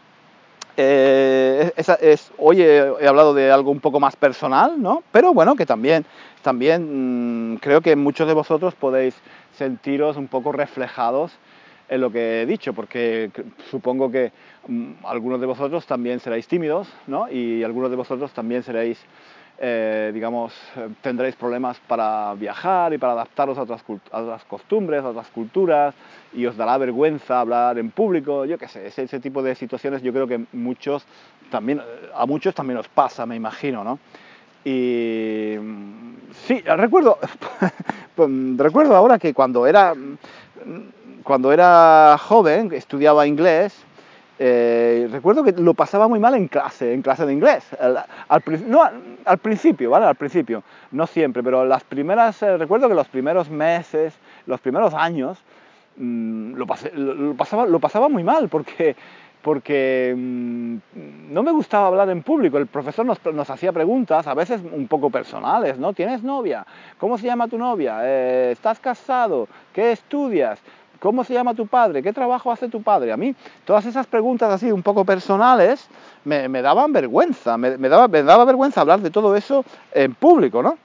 Es, 0.79 2.31
hoy 2.39 2.63
he, 2.63 3.07
hablado 3.07 3.35
de 3.35 3.51
algo 3.51 3.71
un 3.71 3.81
poco 3.81 3.99
más 3.99 4.15
personal, 4.15 4.81
¿no? 4.81 5.03
Pero 5.11 5.35
bueno, 5.35 5.57
que 5.57 5.67
también, 5.67 6.05
también 6.43 7.55
mm, 7.55 7.57
creo 7.57 7.81
que 7.81 7.97
muchos 7.97 8.29
de 8.29 8.35
vosotros 8.35 8.75
podéis 8.75 9.15
sentiros 9.57 10.17
un 10.17 10.29
poco 10.29 10.53
reflejados 10.53 11.33
en 11.89 12.01
lo 12.01 12.13
que 12.13 12.43
he 12.43 12.47
dicho, 12.47 12.75
porque 12.75 13.31
supongo 13.71 14.11
que 14.11 14.31
mm, 14.69 15.05
algunos 15.05 15.41
de 15.41 15.47
vosotros 15.47 15.85
también 15.87 16.21
seréis 16.21 16.47
tímidos, 16.47 16.89
¿no? 17.09 17.29
Y 17.29 17.65
algunos 17.65 17.91
de 17.91 17.97
vosotros 17.97 18.31
también 18.33 18.63
seréis, 18.63 19.01
eh, 19.61 20.11
digamos, 20.15 20.55
tendréis 21.03 21.35
problemas 21.35 21.79
para 21.87 22.35
viajar 22.35 22.93
y 22.93 22.99
para 22.99 23.13
adaptaros 23.13 23.59
a 23.59 23.63
otras, 23.63 23.83
a 24.13 24.23
otras, 24.23 24.45
costumbres, 24.45 25.03
a 25.03 25.09
otras 25.09 25.29
culturas, 25.29 25.95
y 26.33 26.47
os 26.47 26.57
dará 26.57 26.79
vergüenza 26.79 27.41
hablar 27.41 27.79
en 27.79 27.91
público, 27.91 28.45
yo 28.45 28.59
qué 28.59 28.69
sé, 28.69 28.87
ese, 28.87 29.03
ese 29.03 29.21
tipo 29.21 29.43
de 29.43 29.55
situaciones 29.55 30.03
yo 30.03 30.13
creo 30.13 30.27
que 30.27 30.45
muchos 30.53 31.05
también, 31.51 31.81
a 32.15 32.27
muchos 32.27 32.55
también 32.55 32.79
os 32.79 32.89
pasa, 32.89 33.27
me 33.27 33.37
imagino, 33.37 33.83
¿no? 33.83 33.99
Y 34.65 35.57
mm, 35.59 36.15
sí, 36.47 36.61
recuerdo, 36.61 37.19
pues, 38.15 38.31
recuerdo 38.57 38.95
ahora 38.95 39.19
que 39.19 39.33
cuando 39.35 39.67
era 39.67 39.95
cuando 41.29 41.53
era 41.53 42.17
joven, 42.19 42.73
estudiaba 42.73 43.27
inglés, 43.27 43.75
eh, 44.41 45.09
recuerdo 45.11 45.43
que 45.43 45.53
lo 45.53 45.75
pasaba 45.75 46.07
muy 46.07 46.21
mal 46.21 46.35
en 46.35 46.47
clase, 46.47 46.95
en 46.95 47.03
clase 47.03 47.27
de 47.27 47.33
inglés. 47.33 47.65
Al, 47.81 48.05
no, 48.67 48.83
al 49.25 49.39
principio, 49.39 49.91
¿vale? 49.91 50.07
Al 50.07 50.15
principio, 50.15 50.63
no 50.93 51.07
siempre, 51.07 51.43
pero 51.43 51.65
las 51.65 51.83
primeras, 51.83 52.41
eh, 52.43 52.57
recuerdo 52.57 52.89
que 52.89 52.95
los 52.95 53.09
primeros 53.09 53.51
meses, 53.51 54.15
los 54.47 54.61
primeros 54.61 54.95
años, 54.95 55.39
mm, 55.97 56.55
lo, 56.55 56.67
pasaba, 57.37 57.67
lo 57.67 57.81
pasaba 57.81 58.09
muy 58.09 58.23
mal 58.23 58.49
porque, 58.49 58.95
porque 59.43 60.15
mm, 60.17 60.77
no 61.33 61.43
me 61.43 61.51
gustaba 61.51 61.89
hablar 61.89 62.09
en 62.11 62.23
público. 62.23 62.59
El 62.59 62.69
profesor 62.69 63.05
nos, 63.05 63.25
nos, 63.27 63.51
hacía 63.51 63.73
preguntas, 63.73 64.29
a 64.29 64.35
veces 64.35 64.61
un 64.73 64.87
poco 64.87 65.11
personales, 65.11 65.79
¿no? 65.79 65.93
¿Tienes 65.95 66.23
novia? 66.23 66.65
¿Cómo 66.99 67.19
se 67.19 67.27
llama 67.27 67.49
tu 67.49 67.59
novia? 67.59 67.99
Eh, 68.05 68.53
¿Estás 68.53 68.79
casado? 68.79 69.49
¿Qué 69.73 69.91
estudias? 69.91 70.61
¿Cómo 71.01 71.23
se 71.23 71.35
llama 71.35 71.55
tu 71.55 71.67
padre? 71.67 72.03
¿Qué 72.03 72.13
trabajo 72.13 72.51
hace 72.51 72.69
tu 72.69 72.83
padre? 72.83 73.13
A 73.13 73.17
mí, 73.17 73.35
todas 73.65 73.87
esas 73.87 74.07
preguntas 74.07 74.53
así 74.53 74.73
un 74.73 74.83
poco 74.83 75.05
personales 75.05 75.89
me, 76.25 76.49
daban 76.63 76.93
vergüenza, 76.93 77.57
me, 77.57 77.77
daba, 77.77 78.09
me 78.09 78.23
daba 78.23 78.45
vergüenza 78.45 78.81
hablar 78.81 79.01
de 79.01 79.11
todo 79.11 79.37
eso 79.37 79.65
en 79.93 80.15
público, 80.15 80.63
¿no? 80.63 80.77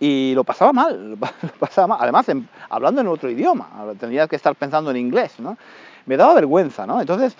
Y 0.00 0.32
lo 0.34 0.44
pasaba 0.44 0.72
mal, 0.72 1.10
lo 1.10 1.16
pasaba 1.58 1.88
mal. 1.88 1.98
además 2.00 2.26
hablando 2.68 3.02
en 3.02 3.08
otro 3.08 3.30
idioma, 3.30 3.68
tendría 3.98 4.26
que 4.26 4.36
estar 4.36 4.54
pensando 4.56 4.90
en 4.90 4.96
inglés, 4.96 5.38
¿no? 5.38 5.56
me 6.06 6.16
daba 6.16 6.34
vergüenza, 6.34 6.86
¿no? 6.86 7.00
Entonces, 7.00 7.36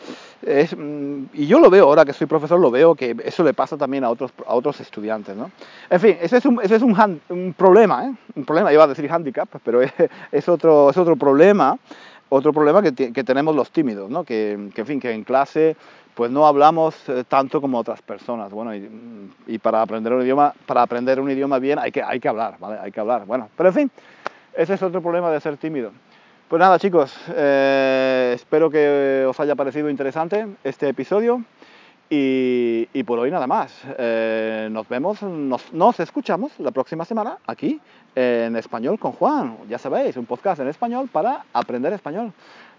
mm, 0.77 1.25
y 1.35 1.47
yo 1.47 1.59
lo 1.59 1.71
veo, 1.71 1.87
ahora 1.87 2.05
que 2.05 2.13
soy 2.13 2.27
profesor, 2.27 2.61
lo 2.61 2.71
veo 2.71 2.95
que 2.95 3.17
eso 3.25 3.43
le 3.43 3.55
pasa 3.55 3.77
también 3.77 4.05
a 4.05 4.11
otros, 4.11 4.33
a 4.47 4.55
otros 4.55 4.81
estudiantes, 4.81 5.37
¿no? 5.37 5.51
En 5.89 6.01
fin, 6.01 6.17
ese 6.21 6.37
es 6.37 6.47
un, 6.47 6.61
ese 6.63 6.77
es 6.77 6.83
un, 6.83 7.21
un 7.31 7.55
problema, 7.55 8.07
¿eh? 8.07 8.13
Un 8.35 8.45
problema, 8.45 8.73
iba 8.73 8.85
a 8.85 8.87
decir 8.87 9.11
handicap, 9.11 9.49
pero 9.65 9.81
es, 10.33 10.49
otro, 10.49 10.91
es 10.91 10.97
otro 10.97 11.17
problema, 11.17 11.79
otro 12.31 12.53
problema 12.53 12.83
que, 12.83 13.13
que 13.13 13.25
tenemos 13.25 13.55
los 13.55 13.71
tímidos, 13.71 14.09
¿no? 14.11 14.25
Que, 14.25 14.71
que, 14.75 14.81
en 14.81 14.87
fin, 14.87 15.01
que 15.01 15.13
en 15.13 15.25
clase 15.25 15.77
pues 16.15 16.31
no 16.31 16.47
hablamos 16.47 17.09
eh, 17.09 17.25
tanto 17.27 17.61
como 17.61 17.79
otras 17.79 18.03
personas. 18.03 18.51
Bueno, 18.51 18.75
y, 18.75 19.59
para 19.59 19.83
aprender 19.83 20.13
un 20.13 20.23
idioma, 20.23 20.53
para 20.67 20.83
aprender 20.83 21.21
un 21.21 21.31
idioma 21.31 21.59
bien 21.59 21.79
hay 21.79 21.93
que, 21.93 22.03
hay 22.03 22.21
que 22.21 22.29
hablar, 22.29 22.57
¿vale? 22.59 22.79
Hay 22.81 22.93
que 22.93 23.01
hablar. 23.01 23.25
Bueno, 23.27 23.49
pero 23.57 23.71
en 23.71 23.75
fin, 23.75 23.91
ese 24.55 24.75
es 24.75 24.83
otro 24.83 25.01
problema 25.01 25.31
de 25.31 25.41
ser 25.41 25.57
tímido. 25.57 25.93
Pues 26.49 26.61
nada 26.61 26.79
chicos, 26.79 27.17
eh, 27.35 28.33
espero 28.35 28.71
que 28.71 29.25
os 29.29 29.39
haya 29.39 29.55
parecido 29.55 29.89
interesante 29.89 30.47
este 30.65 30.89
episodio 30.89 31.43
y, 32.13 33.03
por 33.05 33.19
hoy 33.21 33.31
nada 33.31 33.47
más. 33.47 33.73
Eh, 33.97 34.69
nos 34.71 34.89
vemos, 34.89 35.23
nos, 35.23 36.01
escuchamos 36.01 36.53
la 36.59 36.73
próxima 36.73 37.05
semana 37.05 37.39
aquí 37.47 37.81
en 38.15 38.57
Español 38.57 38.99
con 38.99 39.13
Juan. 39.13 39.57
Ya 39.69 39.79
sabéis, 39.79 40.17
un 40.17 40.27
podcast 40.27 40.61
en 40.61 40.69
español 40.69 41.09
para 41.11 41.45
aprender 41.53 41.93
español. 41.93 42.33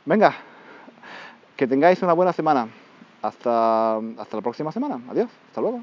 Venga, 0.06 0.36
que 1.56 1.66
tengáis 1.66 2.02
una 2.02 2.14
buena 2.14 2.34
semana. 2.34 2.68
Hasta, 3.22 3.98
hasta 3.98 4.38
la 4.38 4.42
próxima 4.42 4.72
semana. 4.72 5.00
Adiós, 5.10 5.30
hasta 5.48 5.62
luego. 5.62 5.82